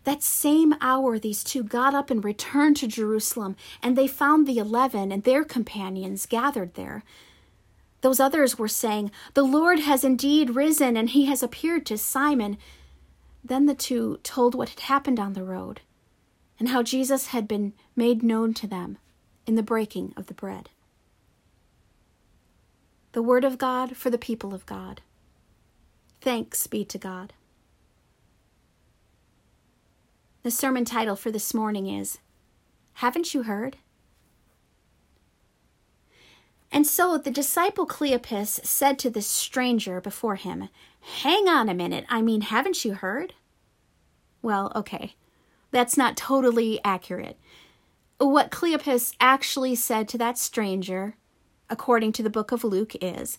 That 0.04 0.22
same 0.22 0.74
hour, 0.80 1.18
these 1.18 1.42
two 1.42 1.62
got 1.62 1.94
up 1.94 2.10
and 2.10 2.22
returned 2.22 2.76
to 2.78 2.86
Jerusalem, 2.86 3.56
and 3.82 3.96
they 3.96 4.06
found 4.06 4.46
the 4.46 4.58
eleven 4.58 5.10
and 5.10 5.22
their 5.22 5.44
companions 5.44 6.26
gathered 6.26 6.74
there. 6.74 7.02
Those 8.02 8.20
others 8.20 8.58
were 8.58 8.68
saying, 8.68 9.10
The 9.34 9.42
Lord 9.42 9.80
has 9.80 10.04
indeed 10.04 10.54
risen, 10.54 10.96
and 10.96 11.10
he 11.10 11.24
has 11.26 11.42
appeared 11.42 11.86
to 11.86 11.96
Simon. 11.96 12.58
Then 13.42 13.66
the 13.66 13.74
two 13.74 14.18
told 14.22 14.54
what 14.54 14.68
had 14.68 14.80
happened 14.80 15.18
on 15.18 15.32
the 15.32 15.44
road, 15.44 15.80
and 16.58 16.68
how 16.68 16.82
Jesus 16.82 17.28
had 17.28 17.48
been 17.48 17.72
made 17.94 18.22
known 18.22 18.52
to 18.54 18.66
them 18.66 18.98
in 19.46 19.54
the 19.54 19.62
breaking 19.62 20.12
of 20.16 20.26
the 20.26 20.34
bread. 20.34 20.68
The 23.16 23.22
Word 23.22 23.44
of 23.44 23.56
God 23.56 23.96
for 23.96 24.10
the 24.10 24.18
people 24.18 24.52
of 24.52 24.66
God. 24.66 25.00
Thanks 26.20 26.66
be 26.66 26.84
to 26.84 26.98
God. 26.98 27.32
The 30.42 30.50
sermon 30.50 30.84
title 30.84 31.16
for 31.16 31.30
this 31.30 31.54
morning 31.54 31.86
is 31.86 32.18
Haven't 32.92 33.32
You 33.32 33.44
Heard? 33.44 33.78
And 36.70 36.86
so 36.86 37.16
the 37.16 37.30
disciple 37.30 37.86
Cleopas 37.86 38.62
said 38.66 38.98
to 38.98 39.08
this 39.08 39.26
stranger 39.26 39.98
before 39.98 40.36
him, 40.36 40.68
Hang 41.22 41.48
on 41.48 41.70
a 41.70 41.74
minute, 41.74 42.04
I 42.10 42.20
mean, 42.20 42.42
haven't 42.42 42.84
you 42.84 42.92
heard? 42.92 43.32
Well, 44.42 44.70
okay, 44.76 45.14
that's 45.70 45.96
not 45.96 46.18
totally 46.18 46.80
accurate. 46.84 47.38
What 48.18 48.50
Cleopas 48.50 49.14
actually 49.18 49.74
said 49.74 50.06
to 50.08 50.18
that 50.18 50.36
stranger, 50.36 51.16
according 51.68 52.12
to 52.12 52.22
the 52.22 52.30
book 52.30 52.52
of 52.52 52.64
Luke, 52.64 52.94
is, 53.00 53.38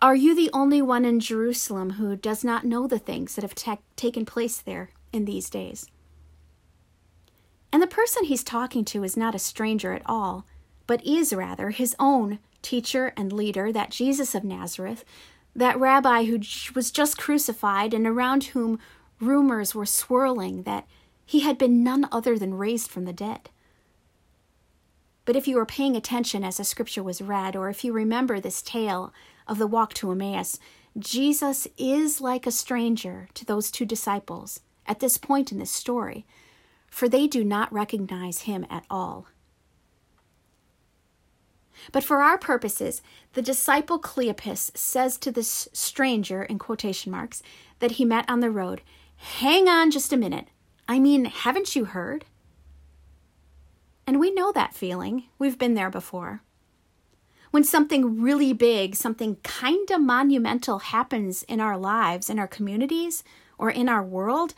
Are 0.00 0.16
you 0.16 0.34
the 0.34 0.50
only 0.52 0.82
one 0.82 1.04
in 1.04 1.20
Jerusalem 1.20 1.92
who 1.92 2.16
does 2.16 2.44
not 2.44 2.64
know 2.64 2.86
the 2.86 2.98
things 2.98 3.34
that 3.34 3.42
have 3.42 3.54
ta- 3.54 3.78
taken 3.96 4.26
place 4.26 4.58
there 4.58 4.90
in 5.12 5.24
these 5.24 5.50
days? 5.50 5.86
And 7.72 7.82
the 7.82 7.86
person 7.86 8.24
he's 8.24 8.44
talking 8.44 8.84
to 8.86 9.02
is 9.02 9.16
not 9.16 9.34
a 9.34 9.38
stranger 9.38 9.92
at 9.92 10.02
all, 10.04 10.44
but 10.86 11.04
is 11.06 11.32
rather 11.32 11.70
his 11.70 11.96
own 11.98 12.38
teacher 12.60 13.12
and 13.16 13.32
leader, 13.32 13.72
that 13.72 13.90
Jesus 13.90 14.34
of 14.34 14.44
Nazareth, 14.44 15.04
that 15.54 15.78
rabbi 15.78 16.24
who 16.24 16.40
was 16.74 16.90
just 16.90 17.18
crucified 17.18 17.94
and 17.94 18.06
around 18.06 18.44
whom 18.44 18.78
rumors 19.20 19.74
were 19.74 19.86
swirling 19.86 20.64
that 20.64 20.86
he 21.24 21.40
had 21.40 21.56
been 21.56 21.82
none 21.82 22.06
other 22.12 22.38
than 22.38 22.54
raised 22.54 22.90
from 22.90 23.04
the 23.04 23.12
dead. 23.12 23.48
But 25.24 25.36
if 25.36 25.46
you 25.46 25.56
were 25.56 25.66
paying 25.66 25.96
attention 25.96 26.44
as 26.44 26.56
the 26.56 26.64
scripture 26.64 27.02
was 27.02 27.22
read, 27.22 27.54
or 27.54 27.68
if 27.68 27.84
you 27.84 27.92
remember 27.92 28.40
this 28.40 28.62
tale 28.62 29.12
of 29.46 29.58
the 29.58 29.66
walk 29.66 29.94
to 29.94 30.10
Emmaus, 30.10 30.58
Jesus 30.98 31.68
is 31.78 32.20
like 32.20 32.46
a 32.46 32.52
stranger 32.52 33.28
to 33.34 33.44
those 33.44 33.70
two 33.70 33.84
disciples 33.84 34.60
at 34.86 35.00
this 35.00 35.18
point 35.18 35.52
in 35.52 35.58
this 35.58 35.70
story 35.70 36.26
for 36.92 37.08
they 37.08 37.26
do 37.26 37.42
not 37.42 37.72
recognize 37.72 38.42
him 38.42 38.66
at 38.68 38.84
all. 38.90 39.26
But 41.90 42.04
for 42.04 42.20
our 42.20 42.36
purposes, 42.36 43.00
the 43.32 43.40
disciple 43.40 43.98
Cleopas 43.98 44.76
says 44.76 45.16
to 45.16 45.32
this 45.32 45.68
stranger, 45.72 46.42
in 46.42 46.58
quotation 46.58 47.10
marks, 47.10 47.42
that 47.78 47.92
he 47.92 48.04
met 48.04 48.28
on 48.28 48.40
the 48.40 48.50
road, 48.50 48.82
Hang 49.16 49.68
on 49.68 49.90
just 49.90 50.12
a 50.12 50.18
minute. 50.18 50.48
I 50.86 50.98
mean, 50.98 51.24
haven't 51.24 51.74
you 51.74 51.86
heard? 51.86 52.26
And 54.06 54.18
we 54.18 54.30
know 54.32 54.52
that 54.52 54.74
feeling. 54.74 55.24
We've 55.38 55.58
been 55.58 55.74
there 55.74 55.90
before. 55.90 56.42
When 57.50 57.64
something 57.64 58.20
really 58.20 58.52
big, 58.52 58.96
something 58.96 59.36
kind 59.42 59.90
of 59.90 60.00
monumental 60.00 60.78
happens 60.78 61.42
in 61.44 61.60
our 61.60 61.76
lives, 61.76 62.30
in 62.30 62.38
our 62.38 62.48
communities, 62.48 63.22
or 63.58 63.70
in 63.70 63.88
our 63.88 64.02
world, 64.02 64.54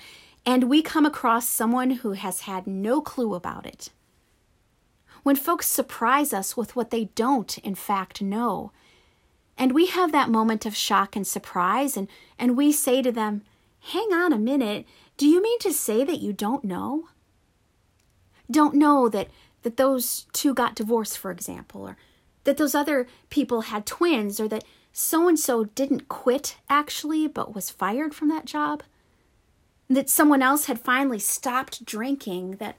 and 0.46 0.64
we 0.64 0.82
come 0.82 1.04
across 1.04 1.48
someone 1.48 1.90
who 1.90 2.12
has 2.12 2.40
had 2.40 2.66
no 2.66 3.00
clue 3.00 3.34
about 3.34 3.66
it. 3.66 3.90
When 5.22 5.36
folks 5.36 5.66
surprise 5.66 6.32
us 6.32 6.56
with 6.56 6.76
what 6.76 6.90
they 6.90 7.06
don't, 7.14 7.58
in 7.58 7.74
fact, 7.74 8.22
know, 8.22 8.72
and 9.56 9.72
we 9.72 9.86
have 9.86 10.12
that 10.12 10.30
moment 10.30 10.66
of 10.66 10.76
shock 10.76 11.16
and 11.16 11.26
surprise, 11.26 11.96
and, 11.96 12.08
and 12.38 12.56
we 12.56 12.72
say 12.72 13.02
to 13.02 13.12
them, 13.12 13.42
Hang 13.80 14.12
on 14.12 14.32
a 14.32 14.38
minute, 14.38 14.86
do 15.16 15.26
you 15.26 15.42
mean 15.42 15.58
to 15.60 15.72
say 15.72 16.04
that 16.04 16.20
you 16.20 16.32
don't 16.32 16.64
know? 16.64 17.08
Don't 18.50 18.74
know 18.74 19.08
that, 19.08 19.28
that 19.62 19.76
those 19.76 20.26
two 20.32 20.54
got 20.54 20.74
divorced, 20.74 21.18
for 21.18 21.30
example, 21.30 21.88
or 21.88 21.96
that 22.44 22.56
those 22.56 22.74
other 22.74 23.06
people 23.30 23.62
had 23.62 23.86
twins, 23.86 24.38
or 24.38 24.48
that 24.48 24.64
so 24.92 25.28
and 25.28 25.38
so 25.38 25.64
didn't 25.64 26.08
quit 26.08 26.56
actually, 26.68 27.26
but 27.26 27.54
was 27.54 27.70
fired 27.70 28.14
from 28.14 28.28
that 28.28 28.44
job? 28.44 28.82
that 29.88 30.08
someone 30.08 30.42
else 30.42 30.66
had 30.66 30.80
finally 30.80 31.18
stopped 31.18 31.84
drinking, 31.84 32.52
that 32.52 32.76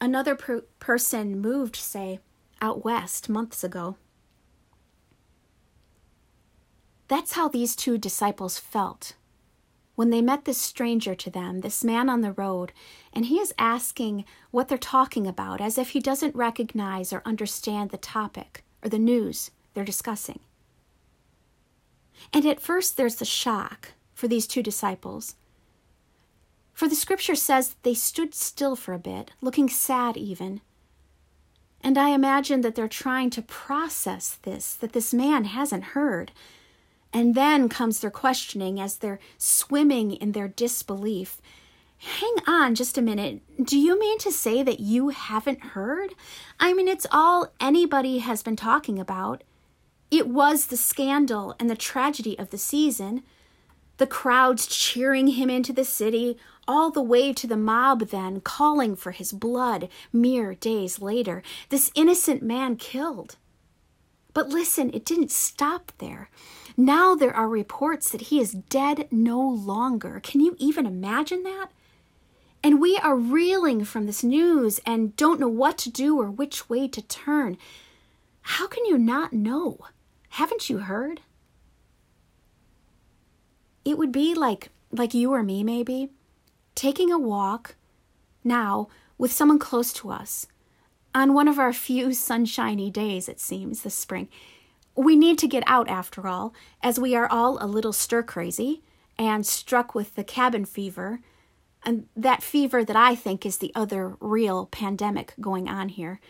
another 0.00 0.34
per- 0.34 0.64
person 0.78 1.40
moved, 1.40 1.76
say, 1.76 2.20
out 2.60 2.84
west 2.84 3.28
months 3.28 3.64
ago. 3.64 3.96
That's 7.08 7.32
how 7.32 7.48
these 7.48 7.76
two 7.76 7.98
disciples 7.98 8.58
felt 8.58 9.14
when 9.94 10.10
they 10.10 10.22
met 10.22 10.44
this 10.44 10.58
stranger 10.58 11.14
to 11.14 11.30
them, 11.30 11.60
this 11.60 11.84
man 11.84 12.08
on 12.08 12.20
the 12.22 12.32
road, 12.32 12.72
and 13.12 13.26
he 13.26 13.38
is 13.38 13.54
asking 13.58 14.24
what 14.50 14.68
they're 14.68 14.78
talking 14.78 15.26
about 15.26 15.60
as 15.60 15.76
if 15.78 15.90
he 15.90 16.00
doesn't 16.00 16.34
recognize 16.34 17.12
or 17.12 17.22
understand 17.24 17.90
the 17.90 17.98
topic 17.98 18.64
or 18.82 18.88
the 18.88 18.98
news 18.98 19.50
they're 19.74 19.84
discussing. 19.84 20.40
And 22.32 22.46
at 22.46 22.60
first, 22.60 22.96
there's 22.96 23.16
the 23.16 23.24
shock 23.24 23.92
for 24.14 24.28
these 24.28 24.46
two 24.46 24.62
disciples 24.62 25.34
for 26.72 26.88
the 26.88 26.96
scripture 26.96 27.34
says 27.34 27.68
that 27.68 27.82
they 27.82 27.94
stood 27.94 28.34
still 28.34 28.76
for 28.76 28.92
a 28.92 28.98
bit, 28.98 29.30
looking 29.40 29.68
sad 29.68 30.16
even. 30.16 30.60
And 31.80 31.98
I 31.98 32.10
imagine 32.10 32.62
that 32.62 32.74
they're 32.74 32.88
trying 32.88 33.30
to 33.30 33.42
process 33.42 34.38
this, 34.42 34.74
that 34.74 34.92
this 34.92 35.12
man 35.12 35.44
hasn't 35.44 35.84
heard. 35.84 36.32
And 37.12 37.34
then 37.34 37.68
comes 37.68 38.00
their 38.00 38.10
questioning 38.10 38.80
as 38.80 38.96
they're 38.96 39.20
swimming 39.36 40.12
in 40.12 40.32
their 40.32 40.48
disbelief. 40.48 41.40
Hang 41.98 42.34
on 42.46 42.74
just 42.74 42.98
a 42.98 43.02
minute. 43.02 43.42
Do 43.62 43.78
you 43.78 43.98
mean 43.98 44.18
to 44.18 44.32
say 44.32 44.62
that 44.62 44.80
you 44.80 45.10
haven't 45.10 45.60
heard? 45.60 46.14
I 46.58 46.72
mean, 46.72 46.88
it's 46.88 47.06
all 47.12 47.52
anybody 47.60 48.18
has 48.18 48.42
been 48.42 48.56
talking 48.56 48.98
about. 48.98 49.44
It 50.10 50.26
was 50.26 50.66
the 50.66 50.76
scandal 50.76 51.54
and 51.60 51.70
the 51.70 51.76
tragedy 51.76 52.38
of 52.38 52.50
the 52.50 52.58
season. 52.58 53.22
The 53.98 54.06
crowds 54.06 54.66
cheering 54.66 55.28
him 55.28 55.48
into 55.48 55.72
the 55.72 55.84
city, 55.84 56.38
all 56.66 56.90
the 56.90 57.00
way 57.02 57.32
to 57.32 57.46
the 57.46 57.56
mob, 57.56 58.08
then 58.08 58.40
calling 58.40 58.96
for 58.96 59.12
his 59.12 59.32
blood 59.32 59.88
mere 60.12 60.54
days 60.54 61.00
later. 61.00 61.42
This 61.68 61.92
innocent 61.94 62.42
man 62.42 62.76
killed. 62.76 63.36
But 64.34 64.48
listen, 64.48 64.90
it 64.92 65.04
didn't 65.04 65.30
stop 65.30 65.92
there. 65.98 66.30
Now 66.76 67.14
there 67.14 67.34
are 67.34 67.48
reports 67.48 68.10
that 68.10 68.22
he 68.22 68.40
is 68.40 68.52
dead 68.52 69.08
no 69.10 69.40
longer. 69.40 70.20
Can 70.22 70.40
you 70.40 70.56
even 70.58 70.86
imagine 70.86 71.42
that? 71.42 71.68
And 72.64 72.80
we 72.80 72.96
are 72.98 73.16
reeling 73.16 73.84
from 73.84 74.06
this 74.06 74.22
news 74.22 74.80
and 74.86 75.16
don't 75.16 75.40
know 75.40 75.48
what 75.48 75.78
to 75.78 75.90
do 75.90 76.20
or 76.20 76.30
which 76.30 76.68
way 76.68 76.86
to 76.88 77.02
turn. 77.02 77.58
How 78.42 78.66
can 78.66 78.84
you 78.84 78.98
not 78.98 79.32
know? 79.32 79.78
Haven't 80.30 80.70
you 80.70 80.78
heard? 80.78 81.20
It 83.84 83.98
would 83.98 84.12
be 84.12 84.34
like 84.34 84.70
like 84.92 85.14
you 85.14 85.32
or 85.32 85.42
me 85.42 85.64
maybe 85.64 86.10
taking 86.74 87.10
a 87.10 87.18
walk 87.18 87.74
now 88.44 88.88
with 89.18 89.32
someone 89.32 89.58
close 89.58 89.92
to 89.94 90.10
us 90.10 90.46
on 91.14 91.34
one 91.34 91.48
of 91.48 91.58
our 91.58 91.72
few 91.72 92.12
sunshiny 92.12 92.90
days, 92.90 93.28
it 93.28 93.40
seems, 93.40 93.82
this 93.82 93.94
spring. 93.94 94.28
We 94.94 95.16
need 95.16 95.38
to 95.38 95.48
get 95.48 95.64
out 95.66 95.88
after 95.88 96.26
all, 96.26 96.52
as 96.82 96.98
we 96.98 97.14
are 97.14 97.30
all 97.30 97.62
a 97.62 97.66
little 97.66 97.92
stir 97.92 98.22
crazy 98.22 98.82
and 99.18 99.46
struck 99.46 99.94
with 99.94 100.14
the 100.14 100.24
cabin 100.24 100.64
fever, 100.64 101.20
and 101.84 102.06
that 102.16 102.42
fever 102.42 102.84
that 102.84 102.96
I 102.96 103.14
think 103.14 103.44
is 103.44 103.58
the 103.58 103.72
other 103.74 104.16
real 104.20 104.66
pandemic 104.66 105.34
going 105.40 105.68
on 105.68 105.88
here. 105.88 106.20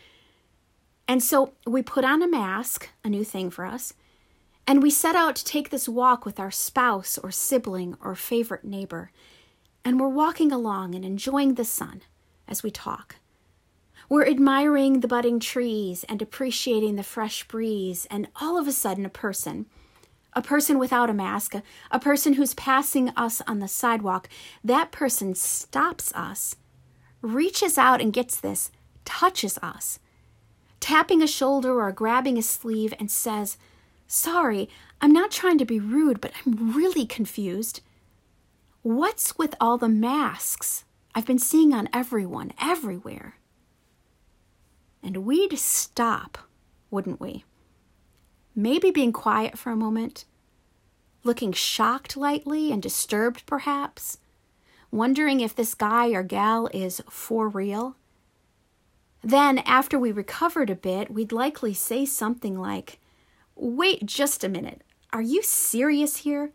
And 1.08 1.22
so 1.22 1.52
we 1.66 1.82
put 1.82 2.04
on 2.04 2.22
a 2.22 2.28
mask, 2.28 2.88
a 3.04 3.08
new 3.08 3.24
thing 3.24 3.50
for 3.50 3.64
us, 3.64 3.92
and 4.66 4.82
we 4.82 4.90
set 4.90 5.16
out 5.16 5.36
to 5.36 5.44
take 5.44 5.70
this 5.70 5.88
walk 5.88 6.24
with 6.24 6.38
our 6.38 6.50
spouse 6.50 7.18
or 7.18 7.30
sibling 7.30 7.96
or 8.00 8.14
favorite 8.14 8.64
neighbor 8.64 9.10
and 9.84 9.98
we're 9.98 10.08
walking 10.08 10.52
along 10.52 10.94
and 10.94 11.04
enjoying 11.04 11.54
the 11.54 11.64
sun 11.64 12.02
as 12.46 12.62
we 12.62 12.70
talk. 12.70 13.16
We're 14.12 14.28
admiring 14.28 15.00
the 15.00 15.08
budding 15.08 15.40
trees 15.40 16.04
and 16.06 16.20
appreciating 16.20 16.96
the 16.96 17.02
fresh 17.02 17.48
breeze, 17.48 18.06
and 18.10 18.28
all 18.36 18.58
of 18.58 18.68
a 18.68 18.72
sudden, 18.72 19.06
a 19.06 19.08
person, 19.08 19.64
a 20.34 20.42
person 20.42 20.78
without 20.78 21.08
a 21.08 21.14
mask, 21.14 21.54
a, 21.54 21.62
a 21.90 21.98
person 21.98 22.34
who's 22.34 22.52
passing 22.52 23.08
us 23.16 23.40
on 23.46 23.60
the 23.60 23.68
sidewalk, 23.68 24.28
that 24.62 24.92
person 24.92 25.34
stops 25.34 26.12
us, 26.12 26.56
reaches 27.22 27.78
out 27.78 28.02
and 28.02 28.12
gets 28.12 28.38
this, 28.38 28.70
touches 29.06 29.56
us, 29.62 29.98
tapping 30.78 31.22
a 31.22 31.26
shoulder 31.26 31.80
or 31.80 31.90
grabbing 31.90 32.36
a 32.36 32.42
sleeve, 32.42 32.92
and 33.00 33.10
says, 33.10 33.56
Sorry, 34.06 34.68
I'm 35.00 35.14
not 35.14 35.30
trying 35.30 35.56
to 35.56 35.64
be 35.64 35.80
rude, 35.80 36.20
but 36.20 36.32
I'm 36.44 36.76
really 36.76 37.06
confused. 37.06 37.80
What's 38.82 39.38
with 39.38 39.54
all 39.58 39.78
the 39.78 39.88
masks 39.88 40.84
I've 41.14 41.24
been 41.24 41.38
seeing 41.38 41.72
on 41.72 41.88
everyone, 41.94 42.52
everywhere? 42.60 43.36
And 45.02 45.24
we'd 45.24 45.58
stop, 45.58 46.38
wouldn't 46.90 47.20
we? 47.20 47.44
Maybe 48.54 48.90
being 48.90 49.12
quiet 49.12 49.58
for 49.58 49.70
a 49.70 49.76
moment, 49.76 50.24
looking 51.24 51.52
shocked 51.52 52.16
lightly 52.16 52.70
and 52.70 52.82
disturbed 52.82 53.46
perhaps, 53.46 54.18
wondering 54.90 55.40
if 55.40 55.56
this 55.56 55.74
guy 55.74 56.08
or 56.10 56.22
gal 56.22 56.68
is 56.72 57.02
for 57.08 57.48
real. 57.48 57.96
Then, 59.22 59.58
after 59.58 59.98
we 59.98 60.12
recovered 60.12 60.68
a 60.68 60.74
bit, 60.74 61.10
we'd 61.10 61.32
likely 61.32 61.74
say 61.74 62.04
something 62.04 62.58
like, 62.58 62.98
Wait 63.54 64.04
just 64.04 64.42
a 64.44 64.48
minute. 64.48 64.82
Are 65.12 65.22
you 65.22 65.42
serious 65.42 66.18
here? 66.18 66.52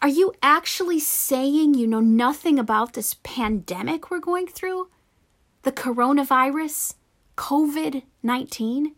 Are 0.00 0.08
you 0.08 0.32
actually 0.42 1.00
saying 1.00 1.74
you 1.74 1.86
know 1.86 2.00
nothing 2.00 2.58
about 2.58 2.92
this 2.92 3.16
pandemic 3.22 4.10
we're 4.10 4.20
going 4.20 4.46
through? 4.46 4.88
The 5.62 5.72
coronavirus? 5.72 6.94
COVID 7.36 8.02
19? 8.22 8.94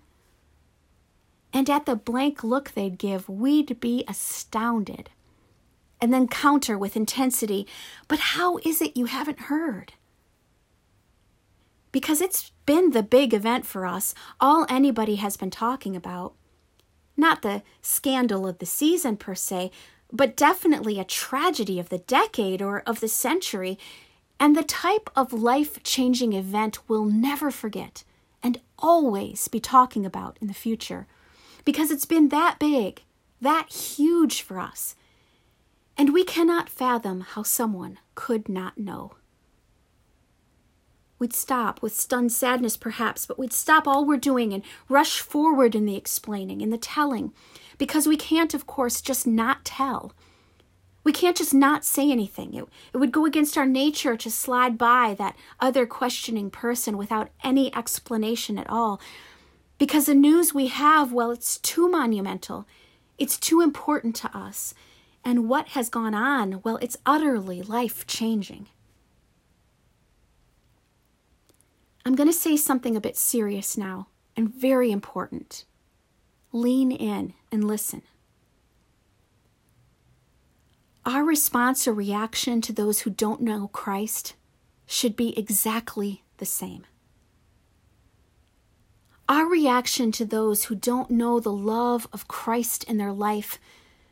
And 1.53 1.70
at 1.70 1.87
the 1.87 1.94
blank 1.94 2.42
look 2.42 2.73
they'd 2.73 2.99
give, 2.99 3.29
we'd 3.29 3.79
be 3.79 4.05
astounded. 4.09 5.11
And 6.01 6.12
then 6.12 6.27
counter 6.27 6.77
with 6.77 6.97
intensity, 6.97 7.66
but 8.09 8.18
how 8.18 8.59
is 8.59 8.83
it 8.83 8.97
you 8.97 9.07
haven't 9.07 9.42
heard? 9.42 9.92
Because 11.92 12.20
it's 12.20 12.51
been 12.66 12.90
the 12.90 13.05
big 13.05 13.33
event 13.33 13.64
for 13.64 13.87
us, 13.87 14.14
all 14.40 14.66
anybody 14.68 15.14
has 15.16 15.37
been 15.37 15.51
talking 15.51 15.94
about. 15.94 16.35
Not 17.16 17.42
the 17.42 17.62
scandal 17.81 18.49
of 18.49 18.59
the 18.59 18.66
season 18.66 19.16
per 19.16 19.37
se, 19.37 19.70
but 20.12 20.37
definitely 20.37 20.99
a 20.99 21.05
tragedy 21.05 21.79
of 21.79 21.88
the 21.88 21.99
decade 21.99 22.61
or 22.61 22.81
of 22.81 22.99
the 22.99 23.09
century, 23.09 23.79
and 24.40 24.57
the 24.57 24.64
type 24.64 25.09
of 25.14 25.33
life 25.33 25.81
changing 25.85 26.33
event 26.33 26.88
we'll 26.88 27.05
never 27.05 27.53
forget 27.53 28.03
and 28.44 28.61
always 28.78 29.48
be 29.48 29.59
talking 29.59 30.04
about 30.04 30.38
in 30.40 30.46
the 30.46 30.54
future 30.54 31.09
because 31.64 31.90
it's 31.90 32.04
been 32.04 32.28
that 32.28 32.59
big, 32.61 33.02
that 33.40 33.72
huge 33.72 34.42
for 34.42 34.61
us, 34.61 34.94
and 35.96 36.12
we 36.12 36.24
cannot 36.24 36.68
fathom 36.68 37.22
how 37.22 37.42
someone 37.42 37.98
could 38.14 38.48
not 38.48 38.76
know. 38.76 39.12
We'd 41.18 41.33
stop 41.33 41.80
with 41.80 41.94
stunned 41.94 42.33
sadness, 42.33 42.76
perhaps, 42.76 43.24
but 43.24 43.38
we'd 43.38 43.52
stop 43.52 43.88
all 43.88 44.04
we're 44.04 44.18
doing 44.18 44.52
and 44.52 44.62
rush 44.88 45.20
forward 45.20 45.74
in 45.74 45.87
the 45.87 45.96
explaining, 45.96 46.61
in 46.61 46.70
the 46.70 46.76
telling, 46.76 47.33
because 47.78 48.07
we 48.07 48.16
can't, 48.16 48.52
of 48.52 48.66
course, 48.66 49.00
just 49.00 49.26
not 49.26 49.64
tell. 49.64 50.12
We 51.05 51.12
can't 51.12 51.37
just 51.37 51.53
not 51.53 51.85
say 51.85 52.11
anything. 52.11 52.55
It, 52.55 52.64
it 52.93 52.97
would 52.97 53.12
go 53.12 53.27
against 53.27 53.59
our 53.59 53.67
nature 53.67 54.17
to 54.17 54.31
slide 54.31 54.79
by 54.79 55.14
that 55.19 55.37
other 55.61 55.87
questioning 55.87 56.51
person 56.51 56.97
without 56.97 57.29
any 57.45 57.75
explanation 57.77 58.59
at 58.59 58.69
all. 58.71 59.01
Because 59.79 60.07
the 60.07 60.14
news 60.14 60.55
we 60.55 60.69
have, 60.69 61.12
well, 61.12 61.31
it's 61.31 61.59
too 61.59 61.88
monumental, 61.88 62.67
it's 63.19 63.38
too 63.38 63.61
important 63.61 64.17
to 64.17 64.37
us. 64.37 64.75
And 65.25 65.49
what 65.49 65.69
has 65.69 65.88
gone 65.88 66.14
on, 66.14 66.61
well, 66.64 66.79
it's 66.79 66.97
utterly 67.07 67.62
life 67.62 68.07
changing. 68.07 68.67
I'm 72.05 72.14
going 72.14 72.29
to 72.29 72.33
say 72.33 72.57
something 72.57 72.97
a 72.97 73.01
bit 73.01 73.17
serious 73.17 73.79
now 73.79 74.09
and 74.37 74.53
very 74.53 74.90
important. 74.90 75.64
Lean 76.53 76.93
in 76.93 77.35
and 77.51 77.64
listen. 77.67 78.03
Our 81.07 81.25
response 81.25 81.87
or 81.87 81.93
reaction 81.93 82.61
to 82.62 82.73
those 82.73 83.01
who 83.01 83.11
don't 83.11 83.40
know 83.40 83.69
Christ 83.69 84.35
should 84.87 85.17
be 85.17 85.38
exactly 85.38 86.23
the 86.38 86.47
same. 86.47 86.87
Our 89.29 89.47
reaction 89.47 90.12
to 90.12 90.25
those 90.25 90.64
who 90.64 90.75
don't 90.75 91.11
know 91.11 91.40
the 91.40 91.53
love 91.53 92.07
of 92.12 92.29
Christ 92.29 92.85
in 92.85 92.99
their 92.99 93.12
life 93.12 93.59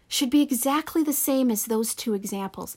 should 0.09 0.31
be 0.31 0.43
exactly 0.43 1.03
the 1.03 1.13
same 1.13 1.51
as 1.51 1.65
those 1.65 1.95
two 1.95 2.15
examples, 2.15 2.77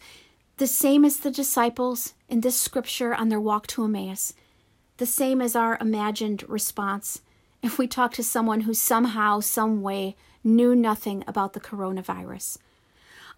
the 0.58 0.68
same 0.68 1.04
as 1.06 1.18
the 1.18 1.32
disciples 1.32 2.14
in 2.30 2.42
this 2.42 2.60
scripture 2.60 3.14
on 3.14 3.30
their 3.30 3.40
walk 3.40 3.68
to 3.68 3.84
Emmaus 3.84 4.34
the 4.98 5.06
same 5.06 5.42
as 5.42 5.56
our 5.56 5.78
imagined 5.82 6.48
response 6.48 7.22
if 7.62 7.78
we 7.78 7.88
talk 7.88 8.14
to 8.14 8.24
someone 8.24 8.62
who 8.62 8.74
somehow, 8.74 9.40
some 9.40 9.82
way, 9.82 10.16
knew 10.44 10.76
nothing 10.76 11.24
about 11.28 11.54
the 11.54 11.60
coronavirus. 11.60 12.58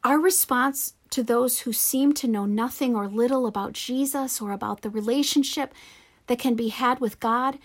Our 0.08 0.20
response 0.20 0.94
to 1.10 1.22
those 1.22 1.60
who 1.60 1.74
seem 1.74 2.14
to 2.14 2.30
know 2.30 2.46
nothing 2.46 2.96
or 2.96 3.10
little 3.10 3.46
about 3.46 3.74
Jesus 3.74 4.40
or 4.40 4.54
about 4.54 4.82
the 4.82 4.90
relationship 4.90 5.74
that 6.28 6.40
can 6.40 6.56
be 6.56 6.70
had 6.70 7.02
with 7.02 7.20
God 7.20 7.60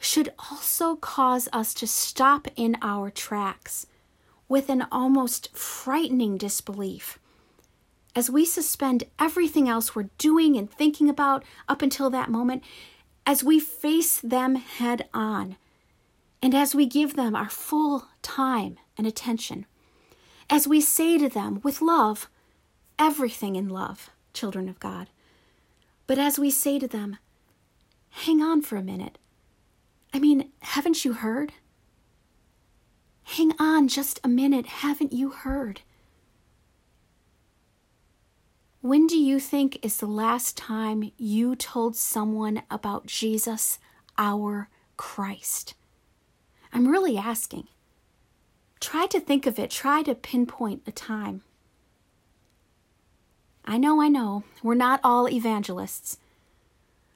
should 0.00 0.32
also 0.50 0.96
cause 0.96 1.50
us 1.52 1.74
to 1.74 1.86
stop 1.86 2.48
in 2.56 2.78
our 2.80 3.10
tracks 3.10 3.84
with 4.48 4.70
an 4.70 4.86
almost 4.90 5.54
frightening 5.54 6.38
disbelief. 6.38 7.18
As 8.16 8.30
we 8.30 8.46
suspend 8.46 9.04
everything 9.18 9.68
else 9.68 9.94
we're 9.94 10.08
doing 10.16 10.56
and 10.56 10.70
thinking 10.70 11.10
about 11.10 11.44
up 11.68 11.82
until 11.82 12.08
that 12.08 12.30
moment 12.30 12.64
as 13.26 13.44
we 13.44 13.60
face 13.60 14.18
them 14.18 14.54
head 14.54 15.10
on, 15.12 15.56
and 16.40 16.54
as 16.54 16.74
we 16.74 16.86
give 16.86 17.16
them 17.16 17.36
our 17.36 17.50
full 17.50 18.08
time 18.22 18.78
and 18.96 19.06
attention, 19.06 19.66
as 20.52 20.68
we 20.68 20.82
say 20.82 21.16
to 21.16 21.30
them 21.30 21.60
with 21.62 21.80
love, 21.80 22.28
everything 22.98 23.56
in 23.56 23.70
love, 23.70 24.10
children 24.34 24.68
of 24.68 24.78
God, 24.78 25.08
but 26.06 26.18
as 26.18 26.38
we 26.38 26.50
say 26.50 26.78
to 26.78 26.86
them, 26.86 27.16
hang 28.10 28.42
on 28.42 28.60
for 28.60 28.76
a 28.76 28.82
minute. 28.82 29.16
I 30.12 30.18
mean, 30.18 30.50
haven't 30.60 31.06
you 31.06 31.14
heard? 31.14 31.54
Hang 33.22 33.54
on 33.58 33.88
just 33.88 34.20
a 34.22 34.28
minute, 34.28 34.66
haven't 34.66 35.14
you 35.14 35.30
heard? 35.30 35.80
When 38.82 39.06
do 39.06 39.16
you 39.16 39.40
think 39.40 39.78
is 39.82 39.96
the 39.96 40.06
last 40.06 40.54
time 40.54 41.12
you 41.16 41.56
told 41.56 41.96
someone 41.96 42.62
about 42.70 43.06
Jesus, 43.06 43.78
our 44.18 44.68
Christ? 44.98 45.72
I'm 46.74 46.88
really 46.88 47.16
asking. 47.16 47.68
Try 48.82 49.06
to 49.06 49.20
think 49.20 49.46
of 49.46 49.58
it, 49.58 49.70
try 49.70 50.02
to 50.02 50.14
pinpoint 50.14 50.82
a 50.86 50.92
time. 50.92 51.42
I 53.64 53.78
know, 53.78 54.02
I 54.02 54.08
know, 54.08 54.42
we're 54.62 54.74
not 54.74 55.00
all 55.02 55.28
evangelists. 55.28 56.18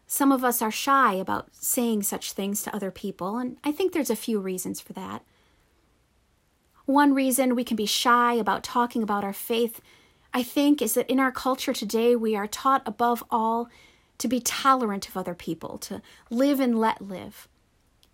Some 0.07 0.33
of 0.33 0.45
us 0.45 0.63
are 0.63 0.71
shy 0.71 1.15
about 1.15 1.49
saying 1.53 2.05
such 2.05 2.33
things 2.33 2.63
to 2.63 2.75
other 2.75 2.91
people, 2.91 3.37
and 3.37 3.57
I 3.63 3.73
think 3.73 3.93
there's 3.93 4.11
a 4.11 4.17
few 4.17 4.39
reasons 4.39 4.81
for 4.81 4.95
that. 4.95 5.23
One 6.87 7.13
reason 7.13 7.55
we 7.57 7.65
can 7.65 7.77
be 7.77 7.85
shy 7.85 8.35
about 8.35 8.63
talking 8.63 9.03
about 9.03 9.25
our 9.25 9.33
faith 9.33 9.81
I 10.37 10.43
think, 10.43 10.83
is 10.83 10.93
that 10.93 11.09
in 11.09 11.19
our 11.19 11.33
culture 11.33 11.73
today, 11.73 12.15
we 12.15 12.37
are 12.37 12.47
taught 12.47 12.83
above 12.85 13.25
all 13.31 13.71
to 14.19 14.29
be 14.29 14.39
tolerant 14.39 15.09
of 15.09 15.17
other 15.17 15.35
people, 15.35 15.79
to 15.79 16.03
live 16.29 16.61
and 16.61 16.79
let 16.79 17.01
live, 17.01 17.49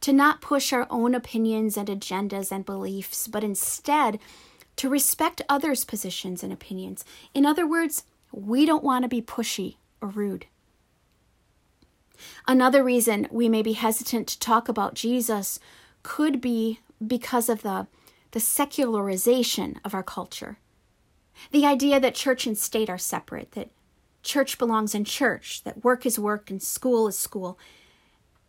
to 0.03 0.13
not 0.13 0.41
push 0.41 0.73
our 0.73 0.87
own 0.91 1.15
opinions 1.15 1.77
and 1.77 1.89
agendas 1.89 2.53
and 2.53 2.67
beliefs, 2.67 3.27
but 3.27 3.43
instead 3.43 4.19
to 4.77 4.89
respect 4.89 5.43
others' 5.49 5.85
positions 5.85 6.43
and 6.43 6.53
opinions. 6.53 7.05
In 7.35 7.47
other 7.47 7.67
words, 7.67 8.05
we 8.33 8.67
don't 8.67 8.85
want 8.85 9.05
to 9.05 9.09
be 9.09 9.23
pushy 9.23 9.77
or 10.01 10.09
rude. 10.09 10.47
Another 12.47 12.83
reason 12.83 13.29
we 13.31 13.49
may 13.49 13.63
be 13.63 13.73
hesitant 13.73 14.29
to 14.29 14.39
talk 14.39 14.69
about 14.69 14.95
Jesus 14.95 15.59
could 16.03 16.41
be 16.41 16.81
because 17.05 17.49
of 17.49 17.63
the, 17.63 17.87
the 18.33 18.41
secularization 18.41 19.81
of 19.85 19.95
our 19.95 20.03
culture. 20.03 20.59
The 21.51 21.67
idea 21.67 21.99
that 22.01 22.15
church 22.15 22.47
and 22.47 22.57
state 22.57 22.91
are 22.91 22.99
separate, 22.99 23.53
that 23.53 23.71
church 24.23 24.59
belongs 24.59 24.95
in 24.95 25.05
church, 25.05 25.63
that 25.65 25.85
work 25.85 26.07
is 26.07 26.19
work 26.19 26.51
and 26.51 26.63
school 26.63 27.09
is 27.09 27.19
school, 27.19 27.59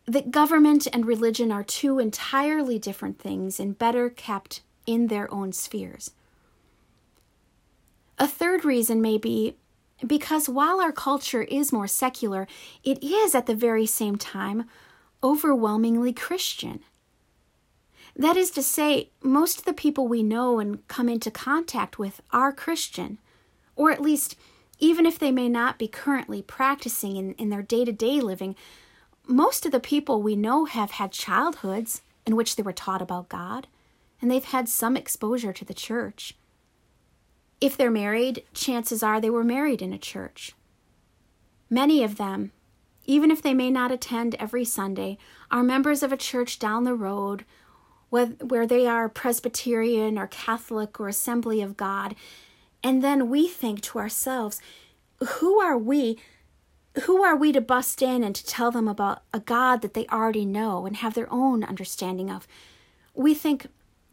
that 0.06 0.30
government 0.30 0.86
and 0.92 1.06
religion 1.06 1.50
are 1.50 1.64
two 1.64 1.98
entirely 1.98 2.78
different 2.78 3.18
things 3.18 3.58
and 3.58 3.78
better 3.78 4.10
kept 4.10 4.60
in 4.86 5.06
their 5.06 5.32
own 5.32 5.52
spheres. 5.52 6.10
A 8.18 8.28
third 8.28 8.64
reason 8.64 9.00
may 9.00 9.18
be 9.18 9.56
because 10.06 10.48
while 10.48 10.80
our 10.80 10.92
culture 10.92 11.42
is 11.42 11.72
more 11.72 11.86
secular, 11.86 12.46
it 12.82 13.02
is 13.02 13.34
at 13.34 13.46
the 13.46 13.54
very 13.54 13.86
same 13.86 14.16
time 14.16 14.64
overwhelmingly 15.22 16.12
Christian. 16.12 16.80
That 18.16 18.36
is 18.36 18.50
to 18.52 18.62
say, 18.62 19.10
most 19.22 19.58
of 19.58 19.64
the 19.64 19.72
people 19.72 20.06
we 20.06 20.22
know 20.22 20.60
and 20.60 20.86
come 20.86 21.08
into 21.08 21.30
contact 21.30 21.98
with 21.98 22.20
are 22.30 22.52
Christian, 22.52 23.18
or 23.74 23.90
at 23.90 24.02
least, 24.02 24.36
even 24.78 25.06
if 25.06 25.18
they 25.18 25.32
may 25.32 25.48
not 25.48 25.78
be 25.78 25.88
currently 25.88 26.42
practicing 26.42 27.16
in, 27.16 27.32
in 27.34 27.48
their 27.48 27.62
day 27.62 27.84
to 27.84 27.92
day 27.92 28.20
living, 28.20 28.54
most 29.26 29.64
of 29.64 29.72
the 29.72 29.80
people 29.80 30.22
we 30.22 30.36
know 30.36 30.64
have 30.64 30.92
had 30.92 31.12
childhoods 31.12 32.02
in 32.26 32.36
which 32.36 32.56
they 32.56 32.62
were 32.62 32.72
taught 32.72 33.02
about 33.02 33.28
God, 33.28 33.66
and 34.20 34.30
they've 34.30 34.44
had 34.44 34.68
some 34.68 34.96
exposure 34.96 35.52
to 35.52 35.64
the 35.64 35.74
church. 35.74 36.34
If 37.60 37.76
they're 37.76 37.90
married, 37.90 38.44
chances 38.52 39.02
are 39.02 39.20
they 39.20 39.30
were 39.30 39.44
married 39.44 39.80
in 39.80 39.92
a 39.92 39.98
church. 39.98 40.52
Many 41.70 42.02
of 42.02 42.16
them, 42.16 42.52
even 43.06 43.30
if 43.30 43.40
they 43.42 43.54
may 43.54 43.70
not 43.70 43.92
attend 43.92 44.34
every 44.36 44.64
Sunday, 44.64 45.18
are 45.50 45.62
members 45.62 46.02
of 46.02 46.12
a 46.12 46.16
church 46.16 46.58
down 46.58 46.84
the 46.84 46.94
road 46.94 47.44
where 48.10 48.66
they 48.66 48.86
are 48.86 49.08
Presbyterian 49.08 50.18
or 50.18 50.26
Catholic 50.28 51.00
or 51.00 51.08
Assembly 51.08 51.60
of 51.60 51.76
God. 51.76 52.14
And 52.82 53.02
then 53.02 53.28
we 53.28 53.48
think 53.48 53.80
to 53.82 53.98
ourselves, 53.98 54.60
who 55.20 55.58
are 55.58 55.76
we? 55.76 56.18
Who 57.02 57.24
are 57.24 57.36
we 57.36 57.50
to 57.52 57.60
bust 57.60 58.02
in 58.02 58.22
and 58.22 58.34
to 58.34 58.46
tell 58.46 58.70
them 58.70 58.86
about 58.86 59.22
a 59.32 59.40
God 59.40 59.82
that 59.82 59.94
they 59.94 60.06
already 60.06 60.44
know 60.44 60.86
and 60.86 60.96
have 60.96 61.14
their 61.14 61.32
own 61.32 61.64
understanding 61.64 62.30
of? 62.30 62.46
We 63.14 63.34
think, 63.34 63.66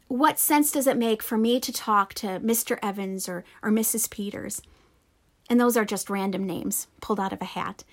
what 0.08 0.40
sense 0.40 0.72
does 0.72 0.88
it 0.88 0.98
make 0.98 1.22
for 1.22 1.38
me 1.38 1.60
to 1.60 1.72
talk 1.72 2.14
to 2.16 2.40
Mr. 2.40 2.80
Evans 2.82 3.30
or, 3.30 3.44
or 3.62 3.70
Mrs. 3.70 4.10
Peters? 4.10 4.62
And 5.50 5.60
those 5.60 5.78
are 5.78 5.86
just 5.86 6.10
random 6.10 6.46
names 6.46 6.88
pulled 7.02 7.20
out 7.20 7.34
of 7.34 7.42
a 7.42 7.46
hat. 7.46 7.84